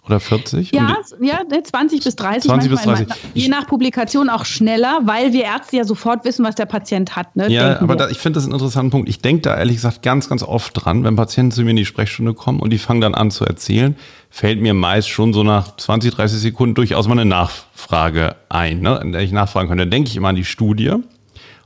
[0.05, 0.71] Oder 40?
[0.73, 2.43] Ja, ja 20 bis 30.
[2.43, 3.07] 20 bis 30.
[3.33, 7.35] je nach Publikation auch schneller, weil wir Ärzte ja sofort wissen, was der Patient hat.
[7.37, 7.49] Ne?
[7.49, 9.07] Ja, aber da, ich finde das einen interessanten Punkt.
[9.07, 11.85] Ich denke da ehrlich gesagt ganz, ganz oft dran, wenn Patienten zu mir in die
[11.85, 13.95] Sprechstunde kommen und die fangen dann an zu erzählen,
[14.29, 18.99] fällt mir meist schon so nach 20, 30 Sekunden durchaus mal eine Nachfrage ein, ne?
[19.01, 19.83] in der ich nachfragen könnte.
[19.83, 20.91] Dann denke ich immer an die Studie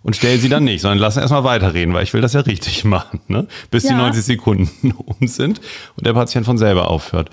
[0.04, 2.84] und stelle sie dann nicht, sondern lasse erstmal weiterreden, weil ich will das ja richtig
[2.86, 3.48] machen, ne?
[3.72, 3.92] bis ja.
[3.92, 5.60] die 90 Sekunden um sind
[5.96, 7.32] und der Patient von selber aufhört.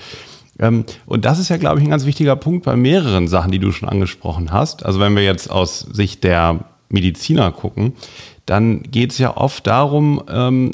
[0.59, 3.59] Ähm, und das ist ja, glaube ich, ein ganz wichtiger Punkt bei mehreren Sachen, die
[3.59, 4.85] du schon angesprochen hast.
[4.85, 7.95] Also wenn wir jetzt aus Sicht der Mediziner gucken,
[8.47, 10.73] dann geht es ja oft darum, ähm,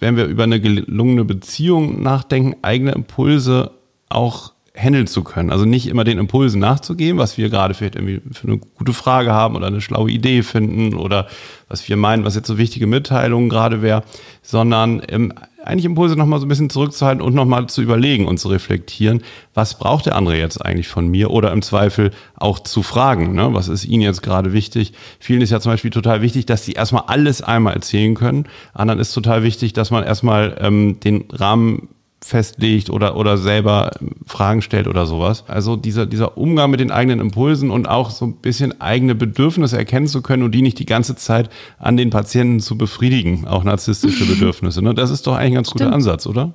[0.00, 3.72] wenn wir über eine gelungene Beziehung nachdenken, eigene Impulse
[4.08, 5.50] auch handeln zu können.
[5.50, 9.32] Also nicht immer den Impulsen nachzugeben, was wir gerade vielleicht irgendwie für eine gute Frage
[9.32, 11.28] haben oder eine schlaue Idee finden oder
[11.68, 14.02] was wir meinen, was jetzt so wichtige Mitteilungen gerade wäre,
[14.42, 15.32] sondern ähm,
[15.64, 19.22] eigentlich Impulse nochmal so ein bisschen zurückzuhalten und nochmal zu überlegen und zu reflektieren,
[19.54, 23.54] was braucht der andere jetzt eigentlich von mir oder im Zweifel auch zu fragen, ne?
[23.54, 24.92] was ist Ihnen jetzt gerade wichtig.
[25.20, 28.46] Vielen ist ja zum Beispiel total wichtig, dass sie erstmal alles einmal erzählen können.
[28.74, 31.88] Anderen ist total wichtig, dass man erstmal ähm, den Rahmen
[32.24, 33.90] festlegt oder, oder selber
[34.26, 35.44] Fragen stellt oder sowas.
[35.46, 39.76] Also dieser, dieser Umgang mit den eigenen Impulsen und auch so ein bisschen eigene Bedürfnisse
[39.76, 43.62] erkennen zu können und die nicht die ganze Zeit an den Patienten zu befriedigen, auch
[43.62, 44.80] narzisstische Bedürfnisse.
[44.80, 44.94] Ne?
[44.94, 46.54] Das ist doch eigentlich ein ganz guter Ansatz, oder?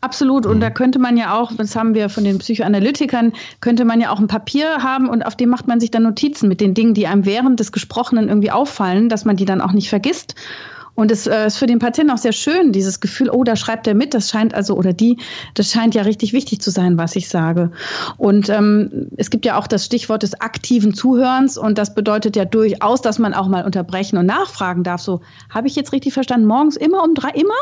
[0.00, 0.46] Absolut.
[0.46, 0.60] Und mhm.
[0.60, 4.18] da könnte man ja auch, das haben wir von den Psychoanalytikern, könnte man ja auch
[4.18, 7.06] ein Papier haben und auf dem macht man sich dann Notizen mit den Dingen, die
[7.06, 10.36] einem während des Gesprochenen irgendwie auffallen, dass man die dann auch nicht vergisst.
[10.94, 13.86] Und es äh, ist für den Patienten auch sehr schön, dieses Gefühl, oh, da schreibt
[13.86, 15.18] er mit, das scheint also, oder die,
[15.54, 17.70] das scheint ja richtig wichtig zu sein, was ich sage.
[18.18, 22.44] Und ähm, es gibt ja auch das Stichwort des aktiven Zuhörens und das bedeutet ja
[22.44, 25.00] durchaus, dass man auch mal unterbrechen und nachfragen darf.
[25.00, 27.54] So, habe ich jetzt richtig verstanden, morgens immer um drei, immer?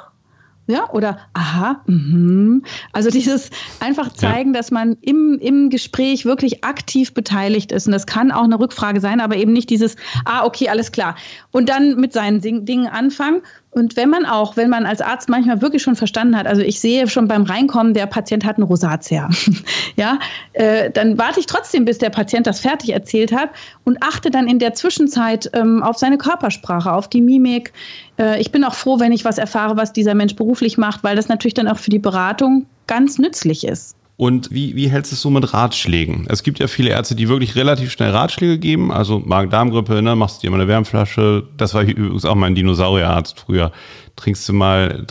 [0.70, 2.60] Ja, oder aha, mh.
[2.92, 3.50] also dieses
[3.80, 4.60] einfach zeigen, ja.
[4.60, 7.86] dass man im, im Gespräch wirklich aktiv beteiligt ist.
[7.86, 11.16] Und das kann auch eine Rückfrage sein, aber eben nicht dieses, ah, okay, alles klar.
[11.50, 13.42] Und dann mit seinen Dingen anfangen
[13.72, 16.80] und wenn man auch, wenn man als Arzt manchmal wirklich schon verstanden hat, also ich
[16.80, 19.28] sehe schon beim Reinkommen, der Patient hat einen Rosatia,
[19.96, 20.18] ja,
[20.54, 23.50] äh, dann warte ich trotzdem, bis der Patient das fertig erzählt hat
[23.84, 27.72] und achte dann in der Zwischenzeit ähm, auf seine Körpersprache, auf die Mimik.
[28.18, 31.14] Äh, ich bin auch froh, wenn ich was erfahre, was dieser Mensch beruflich macht, weil
[31.14, 33.94] das natürlich dann auch für die Beratung ganz nützlich ist.
[34.20, 36.26] Und wie, wie hältst du es so mit Ratschlägen?
[36.28, 38.92] Es gibt ja viele Ärzte, die wirklich relativ schnell Ratschläge geben.
[38.92, 41.44] Also Magen-Darm-Grippe, ne, machst du dir mal eine Wärmflasche.
[41.56, 43.72] Das war übrigens auch mein Dinosaurierarzt früher.
[44.16, 45.06] Trinkst du mal,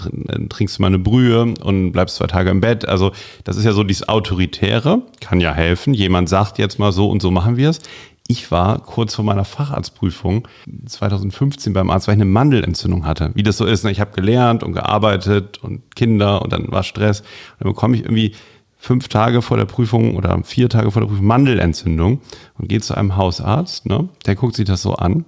[0.49, 2.87] trinkst du mal eine Brühe und bleibst zwei Tage im Bett.
[2.87, 3.11] Also
[3.45, 5.95] das ist ja so dieses Autoritäre, kann ja helfen.
[5.95, 7.79] Jemand sagt jetzt mal so und so machen wir es.
[8.27, 10.47] Ich war kurz vor meiner Facharztprüfung
[10.85, 13.31] 2015 beim Arzt, weil ich eine Mandelentzündung hatte.
[13.33, 13.83] Wie das so ist.
[13.83, 13.89] Ne?
[13.89, 17.21] Ich habe gelernt und gearbeitet und Kinder und dann war Stress.
[17.21, 18.35] Und dann bekomme ich irgendwie
[18.79, 22.21] fünf Tage vor der Prüfung oder vier Tage vor der Prüfung Mandelentzündung
[22.57, 24.07] und geht zu einem Hausarzt, ne?
[24.25, 25.25] der guckt sich das so an.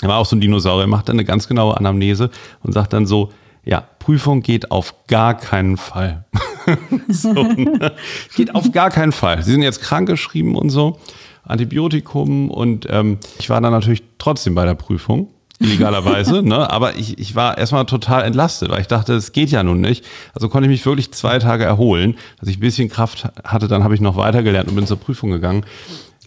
[0.00, 2.30] Er war auch so ein Dinosaurier, macht dann eine ganz genaue Anamnese
[2.62, 3.30] und sagt dann so,
[3.64, 6.24] ja, Prüfung geht auf gar keinen Fall.
[7.08, 7.92] so, ne?
[8.36, 9.42] Geht auf gar keinen Fall.
[9.42, 10.98] Sie sind jetzt krankgeschrieben und so,
[11.42, 16.70] Antibiotikum und ähm, ich war dann natürlich trotzdem bei der Prüfung illegalerweise, ne?
[16.70, 20.04] Aber ich, ich war erstmal total entlastet, weil ich dachte, es geht ja nun nicht.
[20.34, 22.16] Also konnte ich mich wirklich zwei Tage erholen.
[22.38, 25.30] Als ich ein bisschen Kraft hatte, dann habe ich noch weitergelernt und bin zur Prüfung
[25.30, 25.64] gegangen.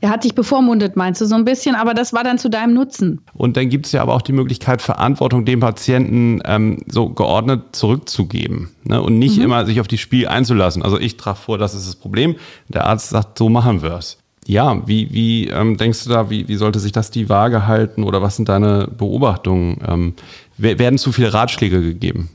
[0.03, 2.73] Er hat dich bevormundet, meinst du so ein bisschen, aber das war dann zu deinem
[2.73, 3.21] Nutzen.
[3.36, 7.75] Und dann gibt es ja aber auch die Möglichkeit, Verantwortung dem Patienten ähm, so geordnet
[7.75, 8.99] zurückzugeben ne?
[8.99, 9.43] und nicht mhm.
[9.43, 10.82] immer sich auf die Spiel einzulassen.
[10.82, 12.36] Also ich trage vor, das ist das Problem.
[12.67, 14.17] Der Arzt sagt, so machen wir es.
[14.47, 18.03] Ja, wie, wie ähm, denkst du da, wie, wie sollte sich das die Waage halten
[18.03, 19.79] oder was sind deine Beobachtungen?
[19.87, 20.13] Ähm,
[20.57, 22.29] werden zu viele Ratschläge gegeben?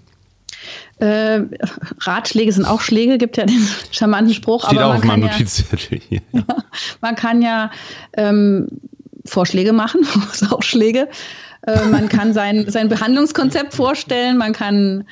[0.98, 1.40] Äh,
[2.00, 4.66] Ratschläge sind auch Schläge, gibt ja den charmanten Spruch.
[4.66, 6.20] Steht aber auch auf meinem Notizzettel hier.
[6.32, 6.42] Ja.
[7.00, 7.70] man kann ja
[8.14, 8.68] ähm,
[9.24, 10.00] Vorschläge machen,
[10.50, 11.09] auch Schläge.
[11.66, 15.04] Äh, man kann sein, sein Behandlungskonzept vorstellen, man kann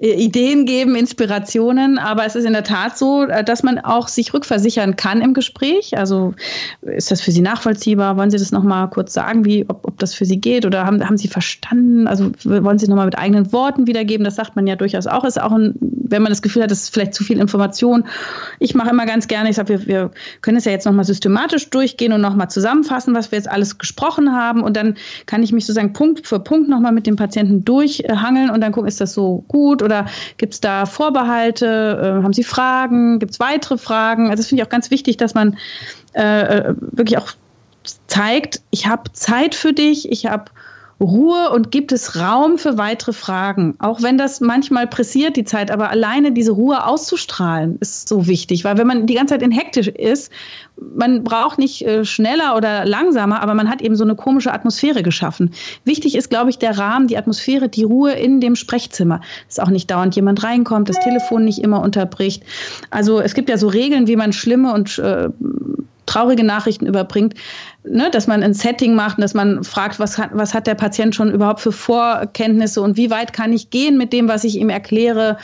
[0.00, 4.32] Ideen geben, Inspirationen, aber es ist in der Tat so, äh, dass man auch sich
[4.32, 5.98] rückversichern kann im Gespräch.
[5.98, 6.34] Also
[6.80, 8.16] ist das für Sie nachvollziehbar?
[8.16, 11.06] Wollen Sie das nochmal kurz sagen, wie, ob, ob das für Sie geht oder haben,
[11.06, 12.06] haben Sie verstanden?
[12.06, 14.24] Also wollen Sie nochmal mit eigenen Worten wiedergeben?
[14.24, 15.24] Das sagt man ja durchaus auch.
[15.24, 18.04] Ist auch ein, wenn man das Gefühl hat, das ist vielleicht zu viel Information.
[18.58, 21.68] Ich mache immer ganz gerne, ich sage, wir, wir können es ja jetzt nochmal systematisch
[21.68, 24.96] durchgehen und nochmal zusammenfassen, was wir jetzt alles gesprochen haben und dann
[25.26, 28.88] kann ich mich sozusagen Punkt für Punkt nochmal mit dem Patienten durchhangeln und dann gucken,
[28.88, 31.66] ist das so gut oder gibt es da Vorbehalte?
[32.20, 33.18] Äh, haben Sie Fragen?
[33.18, 34.30] Gibt es weitere Fragen?
[34.30, 35.58] Also das finde ich auch ganz wichtig, dass man
[36.14, 36.22] äh,
[36.58, 37.32] äh wirklich auch
[38.06, 40.50] zeigt, ich habe Zeit für dich, ich habe
[41.00, 43.74] Ruhe und gibt es Raum für weitere Fragen.
[43.78, 48.64] Auch wenn das manchmal pressiert, die Zeit, aber alleine diese Ruhe auszustrahlen ist so wichtig,
[48.64, 50.30] weil wenn man die ganze Zeit in hektisch ist,
[50.96, 55.02] man braucht nicht äh, schneller oder langsamer, aber man hat eben so eine komische Atmosphäre
[55.02, 55.52] geschaffen.
[55.84, 59.20] Wichtig ist, glaube ich, der Rahmen, die Atmosphäre, die Ruhe in dem Sprechzimmer.
[59.46, 62.42] Dass auch nicht dauernd jemand reinkommt, das Telefon nicht immer unterbricht.
[62.90, 65.28] Also es gibt ja so Regeln, wie man schlimme und äh,
[66.10, 67.34] traurige Nachrichten überbringt,
[67.84, 70.74] ne, dass man ein Setting macht und dass man fragt, was hat, was hat der
[70.74, 74.56] Patient schon überhaupt für Vorkenntnisse und wie weit kann ich gehen mit dem, was ich
[74.56, 75.38] ihm erkläre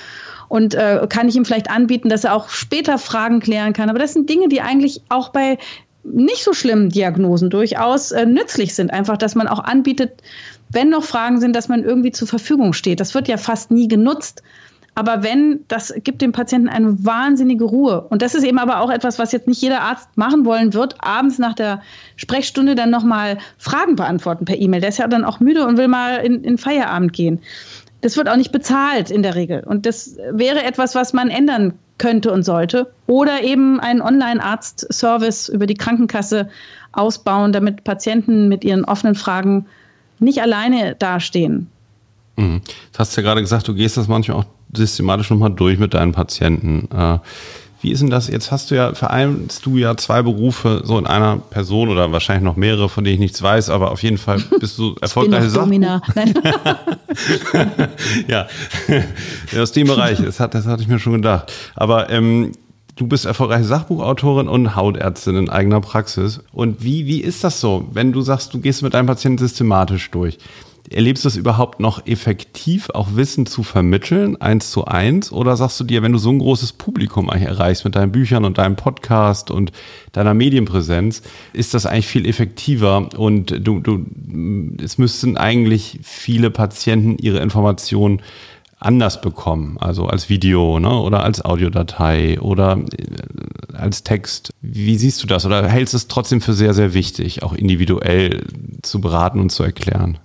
[0.48, 3.90] und äh, kann ich ihm vielleicht anbieten, dass er auch später Fragen klären kann.
[3.90, 5.58] Aber das sind Dinge, die eigentlich auch bei
[6.04, 8.92] nicht so schlimmen Diagnosen durchaus äh, nützlich sind.
[8.92, 10.22] Einfach, dass man auch anbietet,
[10.70, 13.00] wenn noch Fragen sind, dass man irgendwie zur Verfügung steht.
[13.00, 14.42] Das wird ja fast nie genutzt.
[14.96, 18.00] Aber wenn, das gibt dem Patienten eine wahnsinnige Ruhe.
[18.08, 20.96] Und das ist eben aber auch etwas, was jetzt nicht jeder Arzt machen wollen wird,
[21.04, 21.82] abends nach der
[22.16, 24.80] Sprechstunde dann nochmal Fragen beantworten per E-Mail.
[24.80, 27.40] Der ist ja dann auch müde und will mal in, in Feierabend gehen.
[28.00, 29.64] Das wird auch nicht bezahlt in der Regel.
[29.66, 32.90] Und das wäre etwas, was man ändern könnte und sollte.
[33.06, 36.48] Oder eben einen Online-Arzt-Service über die Krankenkasse
[36.92, 39.66] ausbauen, damit Patienten mit ihren offenen Fragen
[40.20, 41.68] nicht alleine dastehen.
[42.36, 42.62] Mhm.
[42.92, 46.12] Du hast ja gerade gesagt, du gehst das manchmal auch systematisch nochmal durch mit deinen
[46.12, 46.88] Patienten.
[46.94, 47.18] Äh,
[47.82, 48.28] wie ist denn das?
[48.28, 52.44] Jetzt hast du ja, vereinst du ja zwei Berufe so in einer Person oder wahrscheinlich
[52.44, 55.72] noch mehrere, von denen ich nichts weiß, aber auf jeden Fall bist du erfolgreiche Sachen.
[58.28, 58.46] ja,
[59.60, 61.52] aus dem Bereich, das, hat, das hatte ich mir schon gedacht.
[61.74, 62.52] Aber ähm,
[62.96, 66.40] du bist erfolgreiche Sachbuchautorin und Hautärztin in eigener Praxis.
[66.52, 70.10] Und wie, wie ist das so, wenn du sagst, du gehst mit deinem Patienten systematisch
[70.10, 70.38] durch?
[70.90, 75.32] Erlebst du es überhaupt noch effektiv, auch Wissen zu vermitteln, eins zu eins?
[75.32, 78.58] Oder sagst du dir, wenn du so ein großes Publikum erreichst mit deinen Büchern und
[78.58, 79.72] deinem Podcast und
[80.12, 81.22] deiner Medienpräsenz,
[81.52, 84.06] ist das eigentlich viel effektiver und du, du,
[84.82, 88.22] es müssten eigentlich viele Patienten ihre Informationen
[88.78, 94.52] anders bekommen, also als Video ne, oder als Audiodatei oder äh, als Text.
[94.60, 95.46] Wie siehst du das?
[95.46, 98.44] Oder hältst du es trotzdem für sehr, sehr wichtig, auch individuell
[98.82, 100.18] zu beraten und zu erklären?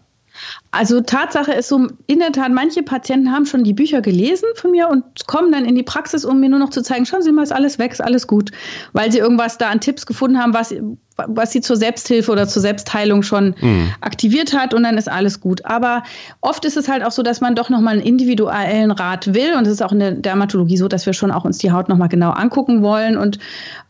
[0.73, 4.71] Also Tatsache ist so, in der Tat, manche Patienten haben schon die Bücher gelesen von
[4.71, 7.31] mir und kommen dann in die Praxis, um mir nur noch zu zeigen, schauen Sie
[7.33, 8.51] mal, ist alles weg, ist alles gut,
[8.93, 10.73] weil sie irgendwas da an Tipps gefunden haben, was,
[11.27, 13.89] was sie zur Selbsthilfe oder zur Selbstheilung schon mhm.
[14.01, 15.65] aktiviert hat und dann ist alles gut.
[15.65, 16.03] Aber
[16.41, 19.65] oft ist es halt auch so, dass man doch nochmal einen individuellen Rat will und
[19.65, 22.09] es ist auch in der Dermatologie so, dass wir schon auch uns die Haut nochmal
[22.09, 23.39] genau angucken wollen und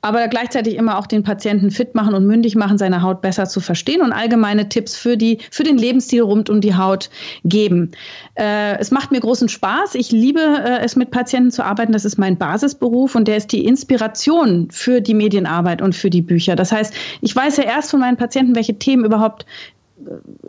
[0.01, 3.59] aber gleichzeitig immer auch den Patienten fit machen und mündig machen, seine Haut besser zu
[3.59, 7.09] verstehen und allgemeine Tipps für, die, für den Lebensstil rund um die Haut
[7.45, 7.91] geben.
[8.35, 9.93] Äh, es macht mir großen Spaß.
[9.95, 11.91] Ich liebe äh, es, mit Patienten zu arbeiten.
[11.91, 16.21] Das ist mein Basisberuf und der ist die Inspiration für die Medienarbeit und für die
[16.21, 16.55] Bücher.
[16.55, 19.45] Das heißt, ich weiß ja erst von meinen Patienten, welche Themen überhaupt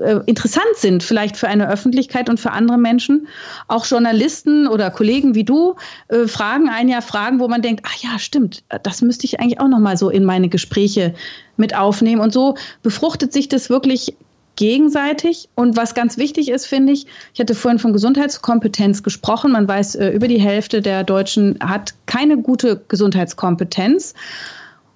[0.00, 3.28] äh, interessant sind, vielleicht für eine Öffentlichkeit und für andere Menschen.
[3.68, 5.76] Auch Journalisten oder Kollegen wie du
[6.08, 9.60] äh, fragen ein Jahr Fragen, wo man denkt, ach ja, stimmt, das müsste ich eigentlich
[9.60, 11.14] auch noch mal so in meine Gespräche
[11.56, 12.20] mit aufnehmen.
[12.20, 14.14] Und so befruchtet sich das wirklich
[14.56, 15.48] gegenseitig.
[15.54, 19.52] Und was ganz wichtig ist, finde ich, ich hatte vorhin von Gesundheitskompetenz gesprochen.
[19.52, 24.14] Man weiß, äh, über die Hälfte der Deutschen hat keine gute Gesundheitskompetenz.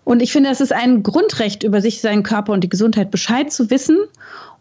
[0.07, 3.53] Und ich finde, es ist ein Grundrecht, über sich, seinen Körper und die Gesundheit Bescheid
[3.53, 3.99] zu wissen.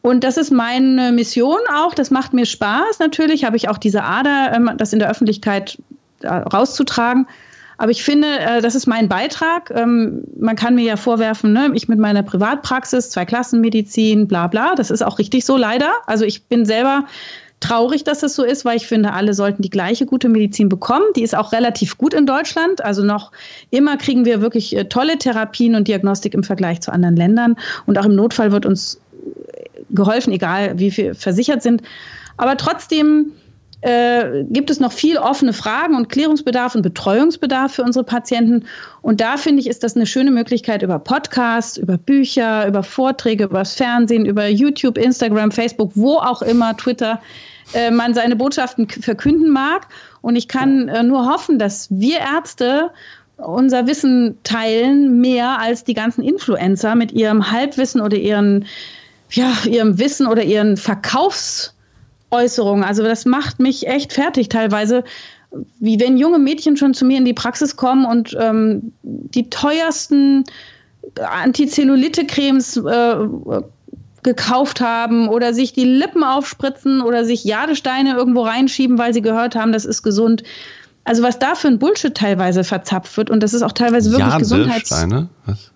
[0.01, 1.93] Und das ist meine Mission auch.
[1.93, 2.97] Das macht mir Spaß.
[2.97, 5.77] Natürlich habe ich auch diese Ader, ähm, das in der Öffentlichkeit
[6.23, 7.27] äh, rauszutragen.
[7.77, 9.69] Aber ich finde, äh, das ist mein Beitrag.
[9.69, 14.73] Ähm, man kann mir ja vorwerfen, ne, ich mit meiner Privatpraxis, zwei Klassenmedizin, bla bla.
[14.73, 15.91] Das ist auch richtig so, leider.
[16.07, 17.05] Also ich bin selber
[17.59, 21.05] traurig, dass das so ist, weil ich finde, alle sollten die gleiche gute Medizin bekommen.
[21.15, 22.83] Die ist auch relativ gut in Deutschland.
[22.83, 23.31] Also noch
[23.71, 27.55] immer kriegen wir wirklich äh, tolle Therapien und Diagnostik im Vergleich zu anderen Ländern.
[27.85, 28.99] Und auch im Notfall wird uns
[29.89, 31.81] geholfen, egal wie wir versichert sind.
[32.37, 33.31] Aber trotzdem
[33.81, 38.65] äh, gibt es noch viel offene Fragen und Klärungsbedarf und Betreuungsbedarf für unsere Patienten.
[39.01, 43.45] Und da finde ich, ist das eine schöne Möglichkeit über Podcasts, über Bücher, über Vorträge,
[43.45, 47.21] über das Fernsehen, über YouTube, Instagram, Facebook, wo auch immer, Twitter,
[47.73, 49.87] äh, man seine Botschaften verkünden mag.
[50.21, 52.89] Und ich kann äh, nur hoffen, dass wir Ärzte
[53.37, 58.65] unser Wissen teilen, mehr als die ganzen Influencer mit ihrem Halbwissen oder ihren,
[59.29, 61.74] ja, ihrem Wissen oder ihren Verkaufs-
[62.35, 62.83] Äußerungen.
[62.83, 65.03] Also das macht mich echt fertig teilweise,
[65.79, 70.43] wie wenn junge Mädchen schon zu mir in die Praxis kommen und ähm, die teuersten
[71.19, 73.15] Antizellulite-Cremes äh,
[74.23, 79.55] gekauft haben oder sich die Lippen aufspritzen oder sich Jadesteine irgendwo reinschieben, weil sie gehört
[79.55, 80.43] haben, das ist gesund.
[81.03, 84.37] Also was da für ein Bullshit teilweise verzapft wird und das ist auch teilweise wirklich
[84.37, 84.91] Gesundheits...
[85.45, 85.71] Was?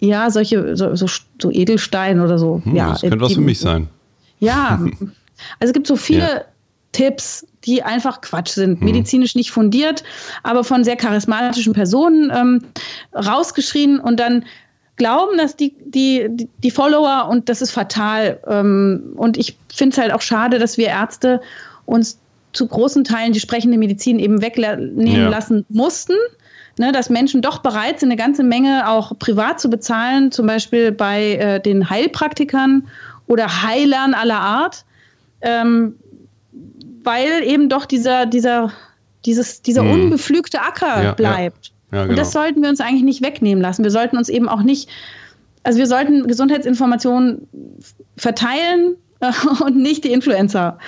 [0.00, 1.06] Ja, solche so, so,
[1.40, 2.62] so Edelsteine oder so.
[2.64, 3.88] Hm, ja, das könnte was für mich sein.
[4.38, 4.80] Ja,
[5.58, 6.44] Also es gibt so viele ja.
[6.92, 8.86] Tipps, die einfach Quatsch sind, mhm.
[8.86, 10.02] medizinisch nicht fundiert,
[10.42, 12.62] aber von sehr charismatischen Personen ähm,
[13.14, 14.44] rausgeschrien und dann
[14.96, 16.28] glauben dass die, die,
[16.62, 18.38] die Follower und das ist fatal.
[18.46, 21.40] Ähm, und ich finde es halt auch schade, dass wir Ärzte
[21.86, 22.18] uns
[22.52, 25.28] zu großen Teilen die sprechende Medizin eben wegnehmen ja.
[25.28, 26.14] lassen mussten.
[26.78, 30.92] Ne, dass Menschen doch bereit sind, eine ganze Menge auch privat zu bezahlen, zum Beispiel
[30.92, 32.86] bei äh, den Heilpraktikern
[33.26, 34.84] oder Heilern aller Art
[35.42, 35.96] ähm,
[37.02, 38.72] weil eben doch dieser, dieser,
[39.24, 39.90] dieses, dieser hm.
[39.90, 41.72] unbepflügte Acker ja, bleibt.
[41.92, 42.10] Ja, ja, genau.
[42.10, 43.82] Und das sollten wir uns eigentlich nicht wegnehmen lassen.
[43.82, 44.88] Wir sollten uns eben auch nicht,
[45.62, 47.48] also wir sollten Gesundheitsinformationen
[48.16, 48.96] verteilen
[49.64, 50.78] und nicht die Influencer.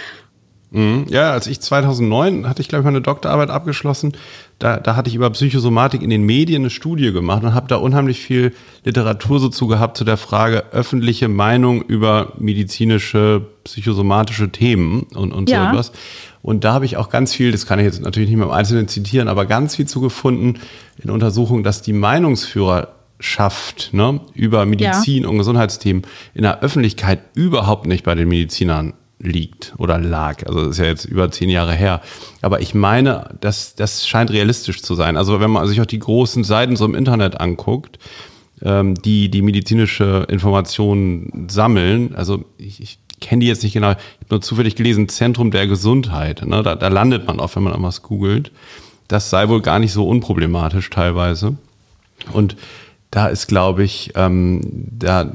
[0.73, 1.05] Mhm.
[1.09, 4.15] Ja, als ich 2009 hatte ich, glaube ich, meine Doktorarbeit abgeschlossen.
[4.59, 7.77] Da, da hatte ich über Psychosomatik in den Medien eine Studie gemacht und habe da
[7.77, 8.55] unheimlich viel
[8.85, 15.51] Literatur so zu gehabt zu der Frage öffentliche Meinung über medizinische, psychosomatische Themen und, und
[15.51, 15.65] ja.
[15.65, 15.93] so etwas.
[16.41, 18.53] Und da habe ich auch ganz viel, das kann ich jetzt natürlich nicht mehr im
[18.53, 20.59] Einzelnen zitieren, aber ganz viel zu gefunden
[21.03, 25.29] in Untersuchungen, dass die Meinungsführerschaft ne, über Medizin ja.
[25.29, 26.03] und Gesundheitsthemen
[26.35, 30.45] in der Öffentlichkeit überhaupt nicht bei den Medizinern liegt oder lag.
[30.47, 32.01] Also das ist ja jetzt über zehn Jahre her.
[32.41, 35.17] Aber ich meine, das, das scheint realistisch zu sein.
[35.17, 37.99] Also wenn man sich auch die großen Seiten so im Internet anguckt,
[38.63, 43.97] ähm, die die medizinische Informationen sammeln, also ich, ich kenne die jetzt nicht genau, ich
[43.97, 46.45] habe nur zufällig gelesen, Zentrum der Gesundheit.
[46.45, 46.63] Ne?
[46.63, 48.51] Da, da landet man auch, wenn man was googelt.
[49.09, 51.57] Das sei wohl gar nicht so unproblematisch teilweise.
[52.33, 52.57] Und
[53.11, 54.61] da ist, glaube ich, ähm,
[54.99, 55.33] da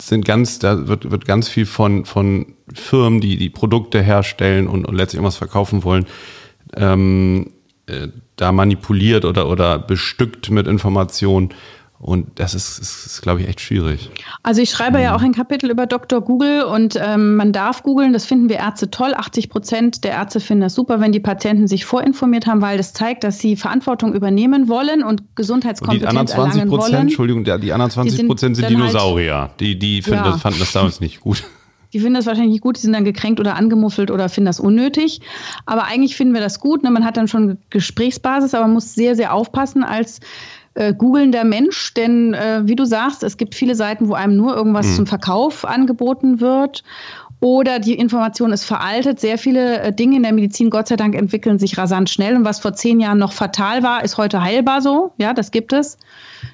[0.00, 4.86] sind ganz, da wird, wird ganz viel von, von Firmen, die die Produkte herstellen und,
[4.86, 6.06] und letztlich irgendwas verkaufen wollen,
[6.76, 7.52] ähm,
[7.86, 11.50] äh, da manipuliert oder, oder bestückt mit Informationen.
[12.00, 14.10] Und das ist, ist, ist glaube ich, echt schwierig.
[14.44, 15.04] Also ich schreibe mhm.
[15.04, 16.20] ja auch ein Kapitel über Dr.
[16.20, 19.14] Google und ähm, man darf googeln, das finden wir Ärzte toll.
[19.16, 22.92] 80 Prozent der Ärzte finden das super, wenn die Patienten sich vorinformiert haben, weil das
[22.92, 27.50] zeigt, dass sie Verantwortung übernehmen wollen und Gesundheitskompetenz und die anderen 20 Prozent, Entschuldigung, die
[27.50, 29.40] anderen 20 Prozent sind, sind halt Dinosaurier.
[29.40, 30.30] Halt, die, die finden ja.
[30.30, 31.42] das, fanden das damals nicht gut.
[31.92, 34.60] Die finden das wahrscheinlich nicht gut, die sind dann gekränkt oder angemuffelt oder finden das
[34.60, 35.20] unnötig.
[35.66, 36.82] Aber eigentlich finden wir das gut.
[36.82, 36.90] Ne?
[36.90, 40.20] Man hat dann schon Gesprächsbasis, aber man muss sehr, sehr aufpassen als
[40.74, 44.54] äh, googelnder Mensch, denn äh, wie du sagst, es gibt viele Seiten, wo einem nur
[44.54, 44.94] irgendwas mhm.
[44.94, 46.84] zum Verkauf angeboten wird
[47.40, 49.20] oder die Information ist veraltet.
[49.20, 52.36] Sehr viele äh, Dinge in der Medizin, Gott sei Dank, entwickeln sich rasant schnell.
[52.36, 55.12] Und was vor zehn Jahren noch fatal war, ist heute heilbar so.
[55.18, 55.98] Ja, das gibt es.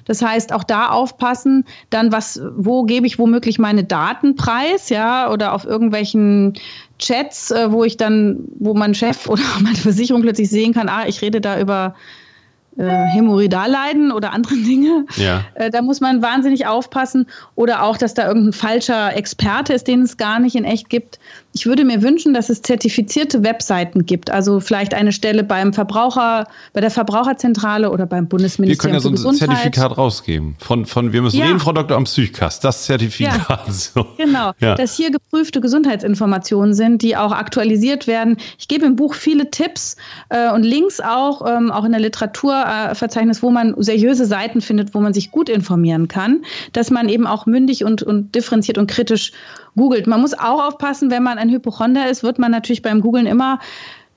[0.05, 1.65] Das heißt, auch da aufpassen.
[1.89, 4.89] Dann, was, wo gebe ich womöglich meine Daten preis?
[4.89, 6.53] Ja, oder auf irgendwelchen
[6.99, 11.07] Chats, äh, wo ich dann, wo mein Chef oder meine Versicherung plötzlich sehen kann, ah,
[11.07, 11.95] ich rede da über
[12.77, 15.05] äh, Hämorrhoidalleiden oder anderen Dinge.
[15.15, 15.45] Ja.
[15.53, 17.27] Äh, da muss man wahnsinnig aufpassen.
[17.55, 21.19] Oder auch, dass da irgendein falscher Experte ist, den es gar nicht in echt gibt.
[21.57, 24.29] Ich würde mir wünschen, dass es zertifizierte Webseiten gibt.
[24.29, 28.93] Also vielleicht eine Stelle beim Verbraucher, bei der Verbraucherzentrale oder beim Bundesministerium.
[28.93, 30.57] Wir können ja so ein Zertifikat rausgeben.
[30.59, 31.45] Von, von wir müssen ja.
[31.45, 31.95] reden, Frau Dr.
[31.95, 33.47] am Psychkast, das Zertifikat.
[33.49, 33.65] Ja.
[33.75, 34.05] So.
[34.17, 34.51] Genau.
[34.59, 34.75] Ja.
[34.75, 38.37] Dass hier geprüfte Gesundheitsinformationen sind, die auch aktualisiert werden.
[38.57, 39.95] Ich gebe im Buch viele Tipps
[40.29, 44.99] äh, und Links auch, ähm, auch in der Literaturverzeichnis, wo man seriöse Seiten findet, wo
[44.99, 46.43] man sich gut informieren kann,
[46.73, 49.31] dass man eben auch mündig und, und differenziert und kritisch
[49.75, 50.07] googelt.
[50.07, 53.59] Man muss auch aufpassen, wenn man ein Hypochonder ist, wird man natürlich beim Googlen immer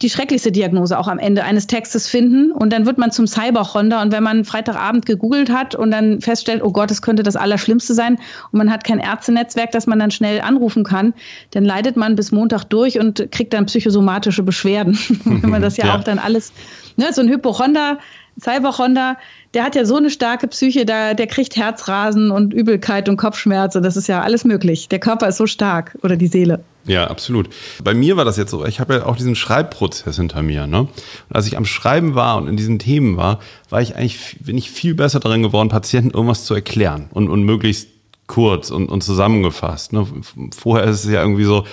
[0.03, 4.01] die schrecklichste Diagnose auch am Ende eines Textes finden und dann wird man zum Cyberchonder
[4.01, 7.95] und wenn man Freitagabend gegoogelt hat und dann feststellt, oh Gott, es könnte das Allerschlimmste
[7.95, 8.15] sein
[8.53, 11.15] und man hat kein Ärztenetzwerk, das man dann schnell anrufen kann,
[11.51, 14.97] dann leidet man bis Montag durch und kriegt dann psychosomatische Beschwerden.
[15.25, 16.53] wenn man das ja, ja, auch dann alles,
[16.97, 17.99] ne, so ein Hypochonder,
[18.41, 19.17] Cyberchonder,
[19.55, 23.83] der hat ja so eine starke Psyche, da, der kriegt Herzrasen und Übelkeit und Kopfschmerzen.
[23.83, 24.89] Das ist ja alles möglich.
[24.89, 26.63] Der Körper ist so stark oder die Seele.
[26.87, 27.51] Ja, absolut.
[27.85, 30.67] Bei mir war das jetzt so, ich habe ja auch diesen Schreibprozess hinter mir.
[30.67, 30.81] Ne?
[30.81, 30.91] Und
[31.29, 34.71] als ich am Schreiben war und in diesen Themen war, war ich eigentlich, bin ich
[34.71, 37.89] viel besser darin geworden, Patienten irgendwas zu erklären und, und möglichst
[38.27, 39.93] kurz und, und zusammengefasst.
[39.93, 40.07] Ne?
[40.57, 41.65] Vorher ist es ja irgendwie so,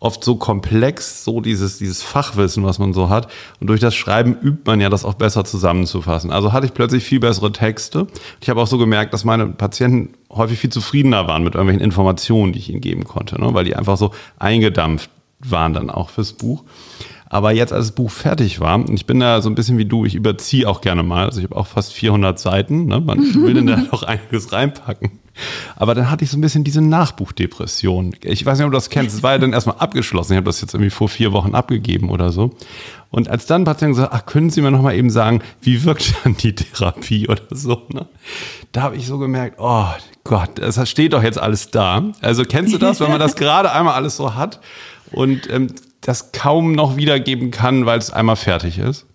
[0.00, 3.30] oft so komplex, so dieses, dieses Fachwissen, was man so hat.
[3.60, 6.30] Und durch das Schreiben übt man ja das auch besser zusammenzufassen.
[6.30, 8.06] Also hatte ich plötzlich viel bessere Texte.
[8.40, 12.52] Ich habe auch so gemerkt, dass meine Patienten häufig viel zufriedener waren mit irgendwelchen Informationen,
[12.52, 13.52] die ich ihnen geben konnte, ne?
[13.54, 16.64] weil die einfach so eingedampft waren dann auch fürs Buch.
[17.30, 19.84] Aber jetzt, als das Buch fertig war, und ich bin da so ein bisschen wie
[19.84, 23.00] du, ich überziehe auch gerne mal, also ich habe auch fast 400 Seiten, ne?
[23.00, 25.18] man will denn da noch einiges reinpacken.
[25.76, 28.14] Aber dann hatte ich so ein bisschen diese Nachbuchdepression.
[28.22, 29.16] Ich weiß nicht, ob du das kennst.
[29.16, 30.32] Es war ja dann erstmal abgeschlossen.
[30.32, 32.50] Ich habe das jetzt irgendwie vor vier Wochen abgegeben oder so.
[33.10, 36.14] Und als dann Patienten gesagt, ach, können Sie mir noch mal eben sagen, wie wirkt
[36.24, 38.06] dann die Therapie oder so, ne?
[38.72, 39.86] Da habe ich so gemerkt, oh
[40.24, 42.02] Gott, das steht doch jetzt alles da.
[42.20, 44.60] Also kennst du das, wenn man das gerade einmal alles so hat
[45.10, 45.68] und ähm,
[46.02, 49.06] das kaum noch wiedergeben kann, weil es einmal fertig ist?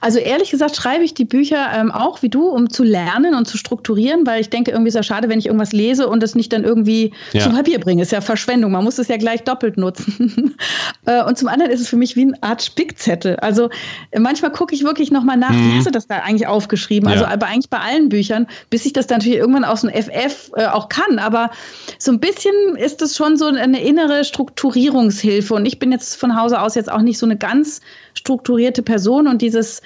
[0.00, 3.46] Also ehrlich gesagt schreibe ich die Bücher ähm, auch wie du, um zu lernen und
[3.46, 6.34] zu strukturieren, weil ich denke, irgendwie ist ja schade, wenn ich irgendwas lese und es
[6.34, 7.42] nicht dann irgendwie ja.
[7.42, 8.02] zu Papier bringe.
[8.02, 8.72] Ist ja Verschwendung.
[8.72, 10.54] Man muss es ja gleich doppelt nutzen.
[11.06, 13.36] Äh, und zum anderen ist es für mich wie eine Art Spickzettel.
[13.36, 13.68] Also
[14.10, 15.72] äh, manchmal gucke ich wirklich nochmal nach, mhm.
[15.72, 17.08] wie hast du das da eigentlich aufgeschrieben?
[17.08, 17.26] Also, ja.
[17.26, 20.50] Also aber eigentlich bei allen Büchern, bis ich das dann natürlich irgendwann aus dem FF
[20.56, 21.18] äh, auch kann.
[21.18, 21.50] Aber
[21.98, 25.52] so ein bisschen ist es schon so eine innere Strukturierungshilfe.
[25.52, 27.80] Und ich bin jetzt von Hause aus jetzt auch nicht so eine ganz
[28.14, 29.82] strukturierte Person und dieses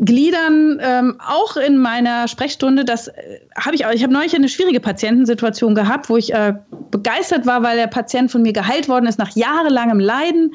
[0.00, 3.90] Gliedern ähm, auch in meiner Sprechstunde, das äh, habe ich auch.
[3.90, 6.54] Ich habe neulich eine schwierige Patientensituation gehabt, wo ich äh,
[6.90, 10.54] begeistert war, weil der Patient von mir geheilt worden ist nach jahrelangem Leiden.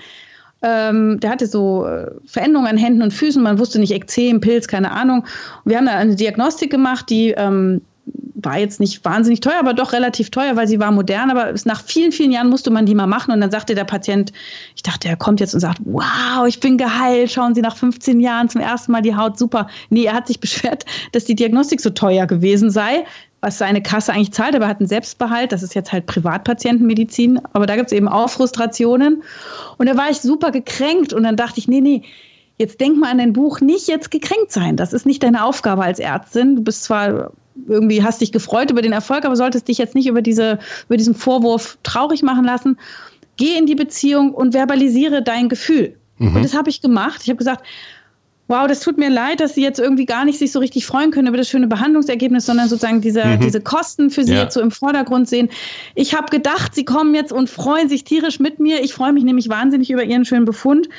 [0.61, 4.67] Ähm, der hatte so äh, Veränderungen an Händen und Füßen, man wusste nicht, Ekzem, Pilz,
[4.69, 5.25] keine Ahnung.
[5.65, 7.81] Und wir haben da eine Diagnostik gemacht, die ähm,
[8.45, 11.31] war jetzt nicht wahnsinnig teuer, aber doch relativ teuer, weil sie war modern.
[11.31, 13.33] Aber nach vielen, vielen Jahren musste man die mal machen.
[13.33, 14.33] Und dann sagte der Patient,
[14.75, 17.31] ich dachte, er kommt jetzt und sagt, wow, ich bin geheilt.
[17.31, 19.67] Schauen Sie nach 15 Jahren zum ersten Mal die Haut super.
[19.89, 23.05] Nee, er hat sich beschwert, dass die Diagnostik so teuer gewesen sei,
[23.41, 24.55] was seine Kasse eigentlich zahlt.
[24.55, 25.51] Aber er hat einen Selbstbehalt.
[25.51, 27.39] Das ist jetzt halt Privatpatientenmedizin.
[27.53, 29.23] Aber da gibt es eben auch Frustrationen.
[29.77, 31.13] Und da war ich super gekränkt.
[31.13, 32.03] Und dann dachte ich, nee, nee,
[32.59, 34.77] Jetzt denk mal an dein Buch, nicht jetzt gekränkt sein.
[34.77, 36.55] Das ist nicht deine Aufgabe als Ärztin.
[36.55, 37.31] Du bist zwar
[37.67, 40.97] irgendwie hast dich gefreut über den Erfolg, aber solltest dich jetzt nicht über, diese, über
[40.97, 42.77] diesen Vorwurf traurig machen lassen.
[43.37, 45.95] Geh in die Beziehung und verbalisiere dein Gefühl.
[46.17, 46.35] Mhm.
[46.35, 47.21] Und das habe ich gemacht.
[47.23, 47.65] Ich habe gesagt,
[48.47, 51.11] wow, das tut mir leid, dass Sie jetzt irgendwie gar nicht sich so richtig freuen
[51.11, 53.39] können über das schöne Behandlungsergebnis, sondern sozusagen diese, mhm.
[53.39, 54.43] diese Kosten für Sie ja.
[54.43, 55.49] jetzt so im Vordergrund sehen.
[55.95, 58.83] Ich habe gedacht, Sie kommen jetzt und freuen sich tierisch mit mir.
[58.83, 60.89] Ich freue mich nämlich wahnsinnig über Ihren schönen Befund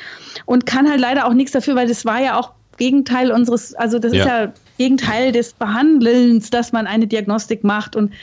[0.45, 3.99] und kann halt leider auch nichts dafür, weil das war ja auch Gegenteil unseres, also
[3.99, 4.19] das ja.
[4.19, 8.13] ist ja Gegenteil des Behandelns, dass man eine Diagnostik macht und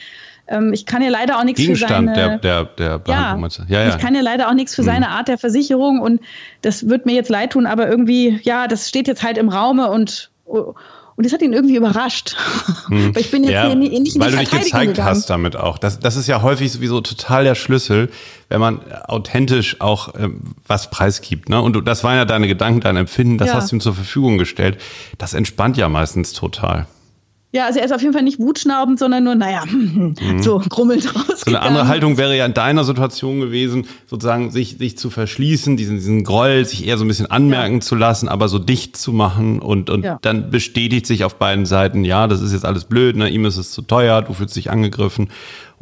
[0.48, 3.50] ähm, ich kann ja leider auch nichts für seine der, der, der Behandlung.
[3.68, 4.86] Ja, ja, ja, Ich kann ja leider auch nichts für mhm.
[4.86, 6.20] seine Art der Versicherung und
[6.62, 9.90] das wird mir jetzt leid tun, aber irgendwie, ja, das steht jetzt halt im Raume
[9.90, 10.30] und
[11.16, 12.36] und das hat ihn irgendwie überrascht.
[12.88, 13.14] Hm.
[13.14, 15.08] Weil ich bin jetzt ja, hier nicht in Weil du dich gezeigt gegangen.
[15.08, 15.78] hast damit auch.
[15.78, 18.10] Das, das ist ja häufig sowieso total der Schlüssel,
[18.48, 21.48] wenn man authentisch auch ähm, was preisgibt.
[21.48, 21.60] Ne?
[21.60, 23.54] Und du, das waren ja deine Gedanken, dein Empfinden, das ja.
[23.54, 24.78] hast du ihm zur Verfügung gestellt.
[25.18, 26.86] Das entspannt ja meistens total.
[27.54, 30.14] Ja, also er ist auf jeden Fall nicht wutschnaubend, sondern nur, naja, mhm.
[30.40, 31.42] so grummelnd raus.
[31.44, 35.76] So eine andere Haltung wäre ja in deiner Situation gewesen, sozusagen sich, sich zu verschließen,
[35.76, 37.80] diesen, diesen Groll, sich eher so ein bisschen anmerken ja.
[37.80, 40.18] zu lassen, aber so dicht zu machen und, und ja.
[40.22, 43.28] dann bestätigt sich auf beiden Seiten, ja, das ist jetzt alles blöd, ne?
[43.28, 45.28] ihm ist es zu teuer, du fühlst dich angegriffen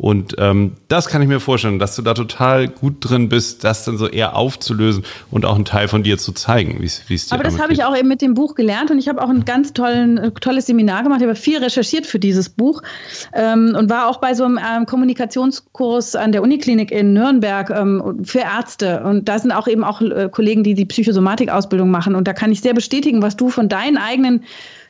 [0.01, 3.85] Und ähm, das kann ich mir vorstellen, dass du da total gut drin bist, das
[3.85, 7.35] dann so eher aufzulösen und auch einen Teil von dir zu zeigen, wie es dir
[7.35, 9.45] Aber das habe ich auch eben mit dem Buch gelernt und ich habe auch ein
[9.45, 11.21] ganz tollen, äh, tolles Seminar gemacht.
[11.21, 12.83] Ich habe viel recherchiert für dieses Buch
[13.35, 18.21] ähm, und war auch bei so einem ähm, Kommunikationskurs an der Uniklinik in Nürnberg ähm,
[18.25, 19.03] für Ärzte.
[19.05, 22.15] Und da sind auch eben auch äh, Kollegen, die die Psychosomatik-Ausbildung machen.
[22.15, 24.45] Und da kann ich sehr bestätigen, was du von deinen eigenen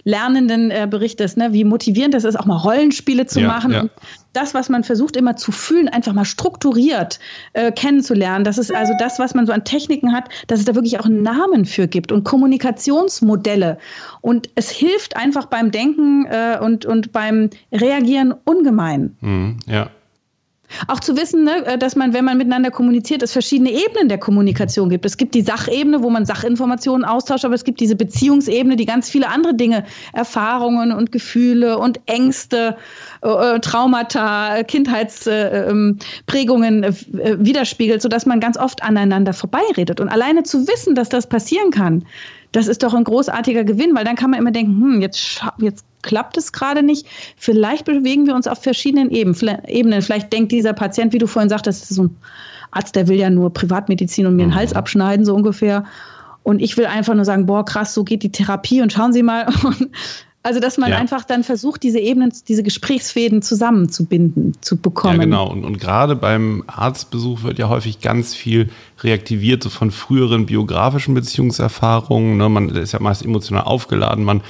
[0.04, 1.52] Lernenden äh, berichtest, ne?
[1.52, 3.72] wie motivierend das ist, auch mal Rollenspiele zu ja, machen.
[3.72, 3.84] Ja.
[4.32, 7.18] Das, was man versucht immer zu fühlen, einfach mal strukturiert
[7.52, 8.44] äh, kennenzulernen.
[8.44, 11.06] Das ist also das, was man so an Techniken hat, dass es da wirklich auch
[11.06, 13.78] einen Namen für gibt und Kommunikationsmodelle.
[14.20, 19.16] Und es hilft einfach beim Denken äh, und, und beim Reagieren ungemein.
[19.20, 19.90] Mhm, ja.
[20.88, 24.18] Auch zu wissen, ne, äh, dass man, wenn man miteinander kommuniziert, es verschiedene Ebenen der
[24.18, 25.04] Kommunikation gibt.
[25.04, 29.10] Es gibt die Sachebene, wo man Sachinformationen austauscht, aber es gibt diese Beziehungsebene, die ganz
[29.10, 32.76] viele andere Dinge, Erfahrungen und Gefühle und Ängste,
[33.22, 40.00] äh, äh Traumata, Kindheitsprägungen äh, äh, widerspiegelt, sodass man ganz oft aneinander vorbeiredet.
[40.00, 42.04] Und alleine zu wissen, dass das passieren kann,
[42.52, 45.84] das ist doch ein großartiger Gewinn, weil dann kann man immer denken, hm, jetzt, jetzt
[46.02, 47.06] klappt es gerade nicht.
[47.36, 50.02] Vielleicht bewegen wir uns auf verschiedenen Ebenen.
[50.02, 52.16] Vielleicht denkt dieser Patient, wie du vorhin sagtest, das ist so ein
[52.72, 54.78] Arzt, der will ja nur Privatmedizin und mir den Hals mhm.
[54.78, 55.84] abschneiden, so ungefähr.
[56.42, 59.22] Und ich will einfach nur sagen, boah, krass, so geht die Therapie und schauen Sie
[59.22, 59.46] mal.
[60.42, 60.96] Also, dass man ja.
[60.96, 65.18] einfach dann versucht, diese Ebenen, diese Gesprächsfäden zusammenzubinden, zu bekommen.
[65.18, 65.48] Ja, genau.
[65.50, 68.70] Und, und gerade beim Arztbesuch wird ja häufig ganz viel
[69.02, 72.38] reaktiviert, so von früheren biografischen Beziehungserfahrungen.
[72.38, 72.48] Ne?
[72.48, 74.24] Man ist ja meist emotional aufgeladen.
[74.24, 74.40] Man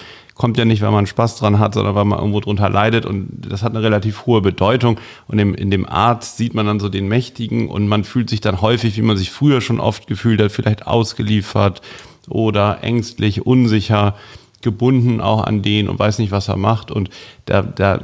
[0.40, 3.28] kommt ja nicht, weil man Spaß dran hat, sondern weil man irgendwo drunter leidet und
[3.46, 6.88] das hat eine relativ hohe Bedeutung und in, in dem Arzt sieht man dann so
[6.88, 10.40] den Mächtigen und man fühlt sich dann häufig, wie man sich früher schon oft gefühlt
[10.40, 11.82] hat, vielleicht ausgeliefert
[12.26, 14.14] oder ängstlich, unsicher,
[14.62, 17.10] gebunden auch an den und weiß nicht, was er macht und
[17.46, 18.00] da, da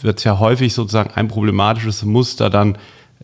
[0.00, 2.78] wird es ja häufig sozusagen ein problematisches Muster dann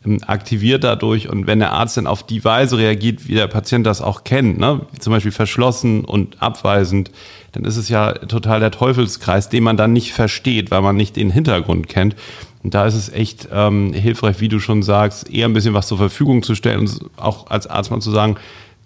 [0.05, 3.87] ähm, aktiviert dadurch und wenn der Arzt dann auf die Weise reagiert, wie der Patient
[3.87, 4.83] das auch kennt, ne?
[4.99, 7.11] zum Beispiel verschlossen und abweisend,
[7.53, 11.17] dann ist es ja total der Teufelskreis, den man dann nicht versteht, weil man nicht
[11.17, 12.15] den Hintergrund kennt.
[12.63, 15.89] Und da ist es echt ähm, hilfreich, wie du schon sagst, eher ein bisschen was
[15.89, 18.37] zur Verfügung zu stellen und auch als Arzt mal zu sagen,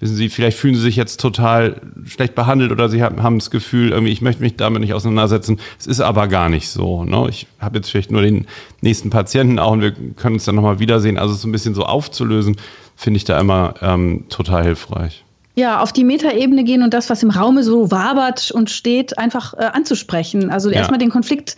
[0.03, 3.51] wissen Sie, vielleicht fühlen Sie sich jetzt total schlecht behandelt oder Sie haben, haben das
[3.51, 5.61] Gefühl, irgendwie, ich möchte mich damit nicht auseinandersetzen.
[5.79, 7.05] Es ist aber gar nicht so.
[7.05, 7.27] Ne?
[7.31, 8.47] Ich habe jetzt vielleicht nur den
[8.81, 11.19] nächsten Patienten auch und wir können uns dann nochmal wiedersehen.
[11.19, 12.57] Also so ein bisschen so aufzulösen,
[12.97, 15.25] finde ich da immer ähm, total hilfreich.
[15.55, 19.55] Ja, auf die Metaebene gehen und das, was im Raume so wabert und steht, einfach
[19.55, 20.51] äh, anzusprechen.
[20.51, 20.77] Also ja.
[20.77, 21.57] erstmal den Konflikt,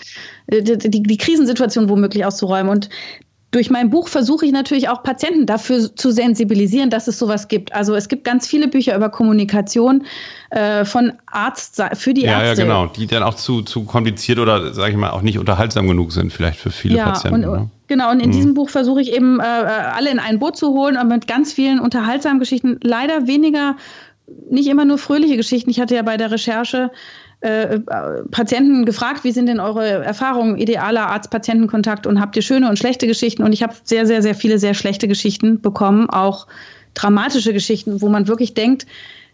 [0.48, 2.70] äh, die, die Krisensituation womöglich auszuräumen.
[2.70, 2.90] Und
[3.54, 7.72] durch mein Buch versuche ich natürlich auch Patienten dafür zu sensibilisieren, dass es sowas gibt.
[7.72, 10.06] Also es gibt ganz viele Bücher über Kommunikation
[10.50, 12.62] äh, von Arzt für die ja, Ärzte.
[12.62, 15.86] Ja, genau, die dann auch zu, zu kompliziert oder sage ich mal auch nicht unterhaltsam
[15.86, 17.44] genug sind vielleicht für viele ja, Patienten.
[17.44, 17.70] Und, ne?
[17.86, 18.32] Genau, und in mhm.
[18.32, 21.28] diesem Buch versuche ich eben äh, äh, alle in ein Boot zu holen und mit
[21.28, 22.80] ganz vielen unterhaltsamen Geschichten.
[22.82, 23.76] Leider weniger,
[24.50, 25.70] nicht immer nur fröhliche Geschichten.
[25.70, 26.90] Ich hatte ja bei der Recherche
[27.44, 27.80] äh,
[28.30, 33.06] Patienten gefragt, wie sind denn eure Erfahrungen, idealer Arzt-Patienten-Kontakt und habt ihr schöne und schlechte
[33.06, 33.42] Geschichten?
[33.42, 36.46] Und ich habe sehr, sehr, sehr viele sehr schlechte Geschichten bekommen, auch
[36.94, 38.86] dramatische Geschichten, wo man wirklich denkt,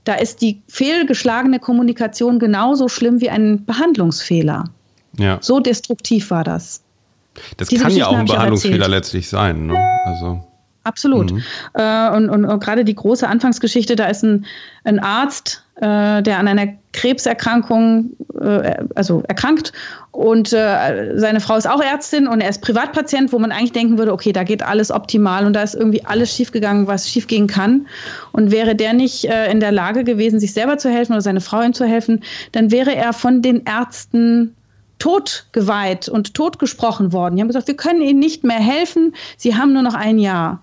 [0.02, 4.64] da ist die fehlgeschlagene Kommunikation genauso schlimm wie ein Behandlungsfehler.
[5.16, 5.38] Ja.
[5.40, 6.82] So destruktiv war das.
[7.58, 9.66] Das Diese kann ja auch ein Behandlungsfehler letztlich sein.
[9.66, 9.78] Ne?
[10.04, 10.42] Also.
[10.90, 11.30] Absolut.
[11.32, 11.42] Mhm.
[11.74, 14.44] Äh, und, und, und gerade die große Anfangsgeschichte, da ist ein,
[14.82, 18.10] ein Arzt, äh, der an einer Krebserkrankung,
[18.40, 19.72] äh, also erkrankt
[20.10, 23.98] und äh, seine Frau ist auch Ärztin und er ist Privatpatient, wo man eigentlich denken
[23.98, 27.86] würde, okay, da geht alles optimal und da ist irgendwie alles schiefgegangen, was schiefgehen kann.
[28.32, 31.40] Und wäre der nicht äh, in der Lage gewesen, sich selber zu helfen oder seine
[31.40, 34.56] Frau ihm zu helfen, dann wäre er von den Ärzten
[35.00, 37.36] tot geweiht und tot gesprochen worden.
[37.36, 40.60] Die haben gesagt, wir können Ihnen nicht mehr helfen, Sie haben nur noch ein Jahr.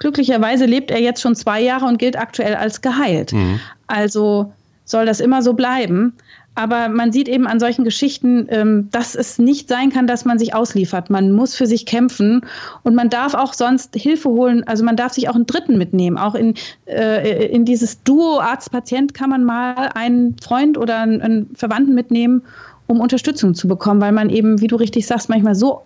[0.00, 3.32] Glücklicherweise lebt er jetzt schon zwei Jahre und gilt aktuell als geheilt.
[3.32, 3.60] Mhm.
[3.86, 4.52] Also
[4.84, 6.14] soll das immer so bleiben.
[6.56, 10.38] Aber man sieht eben an solchen Geschichten, ähm, dass es nicht sein kann, dass man
[10.38, 11.08] sich ausliefert.
[11.08, 12.44] Man muss für sich kämpfen
[12.82, 14.66] und man darf auch sonst Hilfe holen.
[14.66, 16.18] Also man darf sich auch einen Dritten mitnehmen.
[16.18, 16.54] Auch in,
[16.86, 22.42] äh, in dieses Duo Arzt-Patient kann man mal einen Freund oder einen, Verwandten mitnehmen
[22.86, 25.82] um Unterstützung zu bekommen, weil man eben, wie du richtig sagst, manchmal so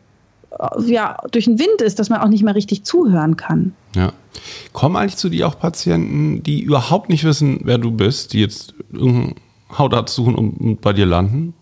[0.87, 3.73] ja, durch den Wind ist, dass man auch nicht mehr richtig zuhören kann.
[3.95, 4.13] Ja.
[4.73, 8.75] Kommen eigentlich zu dir auch Patienten, die überhaupt nicht wissen, wer du bist, die jetzt
[8.93, 9.35] irgendeinen
[9.77, 11.55] Hautarzt suchen und bei dir landen?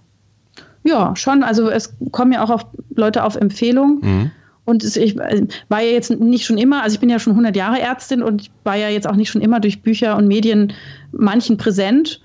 [0.84, 1.42] Ja, schon.
[1.42, 4.00] Also es kommen ja auch auf Leute auf Empfehlung.
[4.02, 4.30] Mhm.
[4.64, 7.56] Und ich äh, war ja jetzt nicht schon immer, also ich bin ja schon 100
[7.56, 10.72] Jahre Ärztin und ich war ja jetzt auch nicht schon immer durch Bücher und Medien
[11.10, 12.20] manchen präsent.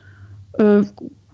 [0.54, 0.84] Äh,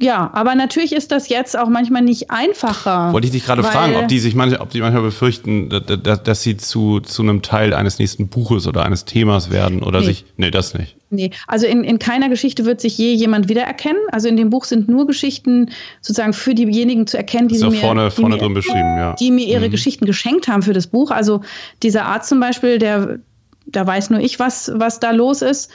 [0.04, 3.14] ja, aber natürlich ist das jetzt auch manchmal nicht einfacher.
[3.14, 6.41] Wollte ich dich gerade fragen, ob die sich manchmal, ob die manchmal befürchten, dass, dass,
[6.43, 10.08] sie zu, zu einem Teil eines nächsten Buches oder eines Themas werden oder nee.
[10.08, 10.26] sich.
[10.38, 10.97] Nee, das nicht.
[11.10, 14.01] Nee, also in, in keiner Geschichte wird sich je jemand wiedererkennen.
[14.12, 15.70] Also in dem Buch sind nur Geschichten
[16.01, 19.16] sozusagen für diejenigen zu erkennen, die, sie ja vorne, mir, vorne drin beschrieben, ja.
[19.20, 19.72] die mir ihre mhm.
[19.72, 21.12] Geschichten geschenkt haben für das Buch.
[21.12, 21.41] Also
[21.84, 23.20] dieser Arzt zum Beispiel, der
[23.66, 25.72] da weiß nur ich, was, was da los ist.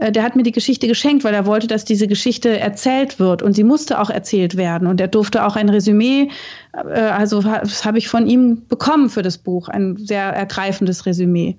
[0.00, 3.42] Äh, der hat mir die Geschichte geschenkt, weil er wollte, dass diese Geschichte erzählt wird
[3.42, 6.28] und sie musste auch erzählt werden und er durfte auch ein Resümee,
[6.72, 11.56] äh, also das habe ich von ihm bekommen für das Buch, ein sehr ergreifendes Resümee.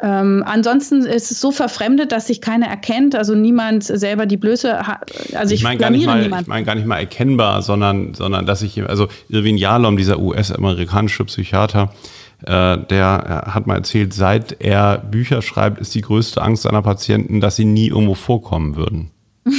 [0.00, 4.86] Ähm, ansonsten ist es so verfremdet, dass sich keiner erkennt, also niemand selber die Blöße
[4.86, 5.10] hat.
[5.34, 8.46] Also ich, ich meine gar nicht mal, ich meine gar nicht mal erkennbar, sondern, sondern
[8.46, 11.92] dass ich, also Irwin Jalom, dieser US-amerikanische Psychiater,
[12.40, 17.56] der hat mal erzählt, seit er Bücher schreibt, ist die größte Angst seiner Patienten, dass
[17.56, 19.10] sie nie irgendwo vorkommen würden.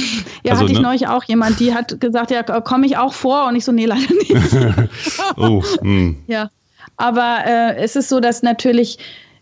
[0.42, 0.84] Ja, also, hatte ich ne?
[0.84, 3.46] neulich auch jemand, die hat gesagt, ja, komme ich auch vor?
[3.46, 4.34] Und ich so, nee, leider nicht.
[5.36, 6.16] oh, hm.
[6.28, 6.48] Ja,
[6.96, 8.98] aber äh, es ist so, dass natürlich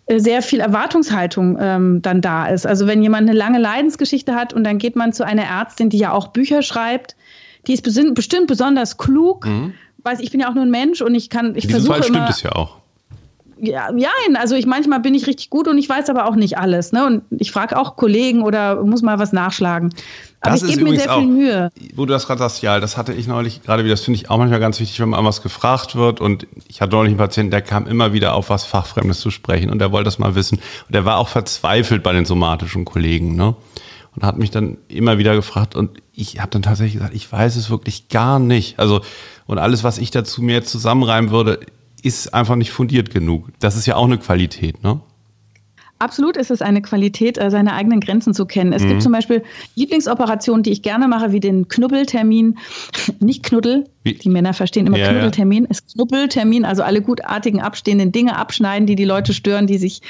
[0.06, 2.66] äh, sehr viel Erwartungshaltung ähm, dann da ist.
[2.66, 5.98] Also wenn jemand eine lange Leidensgeschichte hat und dann geht man zu einer Ärztin, die
[5.98, 7.14] ja auch Bücher schreibt,
[7.68, 9.46] die ist bestimmt besonders klug.
[9.46, 9.74] Mhm.
[9.98, 12.02] Weiß, ich bin ja auch nur ein Mensch und ich kann, ich versuche immer.
[12.02, 12.77] stimmt es ja auch
[13.60, 16.58] ja, ja, also ich manchmal bin ich richtig gut und ich weiß aber auch nicht
[16.58, 16.92] alles.
[16.92, 17.04] Ne?
[17.06, 19.92] Und ich frage auch Kollegen oder muss mal was nachschlagen.
[20.40, 21.70] Aber das ich gebe mir sehr viel Mühe.
[21.94, 24.30] Wo du das gerade sagst, ja, das hatte ich neulich gerade wieder, das finde ich
[24.30, 26.20] auch manchmal ganz wichtig, wenn man was gefragt wird.
[26.20, 29.70] Und ich hatte neulich einen Patienten, der kam immer wieder auf was Fachfremdes zu sprechen
[29.70, 30.58] und der wollte das mal wissen.
[30.58, 33.56] Und der war auch verzweifelt bei den somatischen Kollegen, ne?
[34.14, 37.54] Und hat mich dann immer wieder gefragt und ich habe dann tatsächlich gesagt, ich weiß
[37.54, 38.80] es wirklich gar nicht.
[38.80, 39.00] Also,
[39.46, 41.60] und alles, was ich dazu mir jetzt zusammenreimen würde,
[42.08, 43.50] ist einfach nicht fundiert genug.
[43.60, 45.00] Das ist ja auch eine Qualität, ne?
[46.00, 48.72] Absolut ist es eine Qualität, äh, seine eigenen Grenzen zu kennen.
[48.72, 48.88] Es mhm.
[48.88, 49.42] gibt zum Beispiel
[49.74, 52.58] Lieblingsoperationen, die ich gerne mache, wie den Knubbeltermin.
[53.20, 53.84] Nicht Knuddel?
[54.14, 55.64] Die Männer verstehen immer ja, Knubbeltermin.
[55.64, 55.70] Ja.
[55.70, 60.00] Es ist Knubbeltermin, also alle gutartigen abstehenden Dinge abschneiden, die die Leute stören, die sich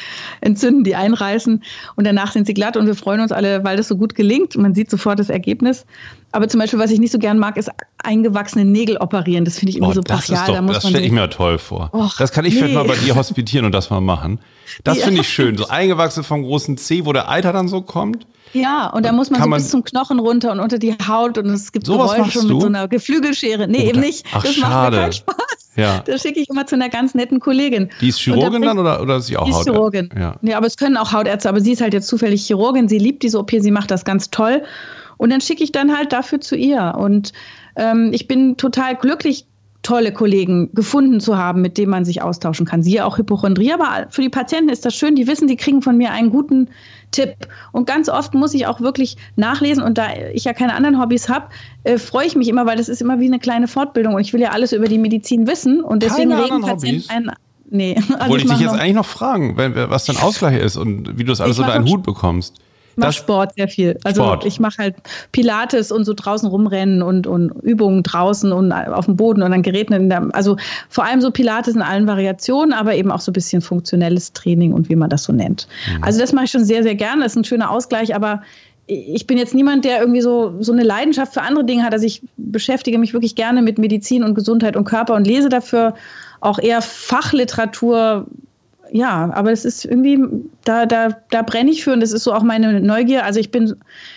[0.41, 1.63] entzünden, die einreißen.
[1.97, 4.57] Und danach sind sie glatt und wir freuen uns alle, weil das so gut gelingt.
[4.57, 5.87] Man sieht sofort das Ergebnis.
[6.31, 7.71] Aber zum Beispiel, was ich nicht so gern mag, ist
[8.03, 9.45] eingewachsene Nägel operieren.
[9.45, 10.47] Das finde ich immer oh, so brachial.
[10.47, 11.91] Da das stelle ich mir toll vor.
[11.93, 12.61] Och, das kann ich nee.
[12.61, 14.39] vielleicht mal bei dir hospitieren und das mal machen.
[14.85, 15.07] Das ja.
[15.07, 15.57] finde ich schön.
[15.57, 18.27] So eingewachsen vom großen C, wo der Eiter dann so kommt.
[18.53, 21.39] Ja, und da muss man so man bis zum Knochen runter und unter die Haut
[21.39, 23.69] und es gibt so Geräusche mit so einer Geflügelschere.
[23.69, 24.27] Nee, oh, eben nicht.
[24.33, 24.71] Ach, das schade.
[24.71, 25.37] macht mir keinen Spaß.
[25.77, 26.01] Ja.
[26.05, 27.89] Das schicke ich immer zu einer ganz netten Kollegin.
[28.01, 30.11] Die ist Chirurgin dann oder, oder ist sie auch die ist Chirurgin.
[30.19, 30.35] Ja.
[30.43, 32.89] ja, aber es können auch Hautärzte, aber sie ist halt jetzt zufällig Chirurgin.
[32.89, 34.63] Sie liebt diese OP, sie macht das ganz toll.
[35.19, 36.95] Und dann schicke ich dann halt dafür zu ihr.
[36.99, 37.33] Und
[37.77, 39.47] ähm, ich bin total glücklich,
[39.83, 42.83] tolle Kollegen gefunden zu haben, mit denen man sich austauschen kann.
[42.83, 45.97] Siehe auch Hypochondrie, aber für die Patienten ist das schön, die wissen, die kriegen von
[45.97, 46.69] mir einen guten
[47.11, 47.35] Tipp.
[47.73, 49.83] Und ganz oft muss ich auch wirklich nachlesen.
[49.83, 51.47] Und da ich ja keine anderen Hobbys habe,
[51.85, 54.15] äh, freue ich mich immer, weil das ist immer wie eine kleine Fortbildung.
[54.15, 55.81] Und ich will ja alles über die Medizin wissen.
[55.81, 57.31] Und deswegen keine regen Patienten einen
[57.71, 57.97] Nee.
[58.19, 61.33] Also Wollte ich, dich jetzt eigentlich noch fragen, was dein Ausgleich ist und wie du
[61.33, 62.61] das alles unter einen Hut bekommst
[62.99, 63.99] mache Sport sehr viel.
[64.05, 64.45] Also Sport.
[64.45, 64.97] ich mache halt
[65.33, 69.63] Pilates und so draußen rumrennen und, und Übungen draußen und auf dem Boden und an
[69.63, 70.09] Geräten.
[70.09, 70.57] Der, also
[70.89, 74.73] vor allem so Pilates in allen Variationen, aber eben auch so ein bisschen funktionelles Training
[74.73, 75.69] und wie man das so nennt.
[75.97, 76.05] Mhm.
[76.05, 77.23] Also das mache ich schon sehr, sehr gerne.
[77.23, 78.43] Das ist ein schöner Ausgleich, aber
[78.89, 81.93] ich bin jetzt niemand, der irgendwie so, so eine Leidenschaft für andere Dinge hat.
[81.93, 85.95] Also ich beschäftige mich wirklich gerne mit Medizin und Gesundheit und Körper und lese dafür
[86.41, 88.27] auch eher Fachliteratur,
[88.93, 90.19] ja, aber es ist irgendwie,
[90.65, 93.25] da, da, da brenne ich für und das ist so auch meine Neugier.
[93.25, 93.75] Also ich bin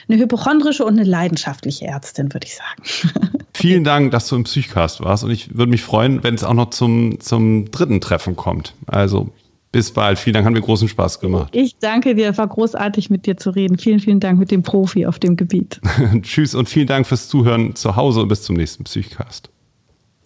[0.07, 3.39] eine hypochondrische und eine leidenschaftliche Ärztin, würde ich sagen.
[3.53, 6.53] Vielen Dank, dass du im Psychcast warst und ich würde mich freuen, wenn es auch
[6.53, 8.73] noch zum, zum dritten Treffen kommt.
[8.87, 9.31] Also
[9.71, 10.19] bis bald.
[10.19, 11.55] Vielen Dank, hat mir großen Spaß gemacht.
[11.55, 13.77] Ich danke dir, war großartig mit dir zu reden.
[13.77, 15.79] Vielen, vielen Dank mit dem Profi auf dem Gebiet.
[16.21, 19.49] Tschüss und vielen Dank fürs Zuhören zu Hause und bis zum nächsten Psychcast.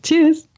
[0.01, 0.44] Tschüss.